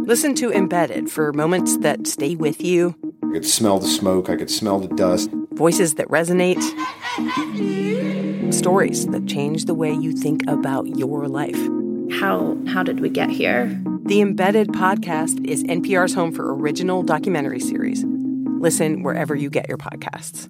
[0.08, 2.96] Listen to Embedded for moments that stay with you,
[3.36, 5.30] could smell the smoke, I could smell the dust.
[5.56, 6.64] voices that resonate,
[8.54, 11.60] stories that change the way you think about your life.
[12.22, 13.68] How how did we get here?
[14.06, 18.06] The Embedded podcast is NPR's home for original documentary series.
[18.06, 20.50] Listen wherever you get your podcasts.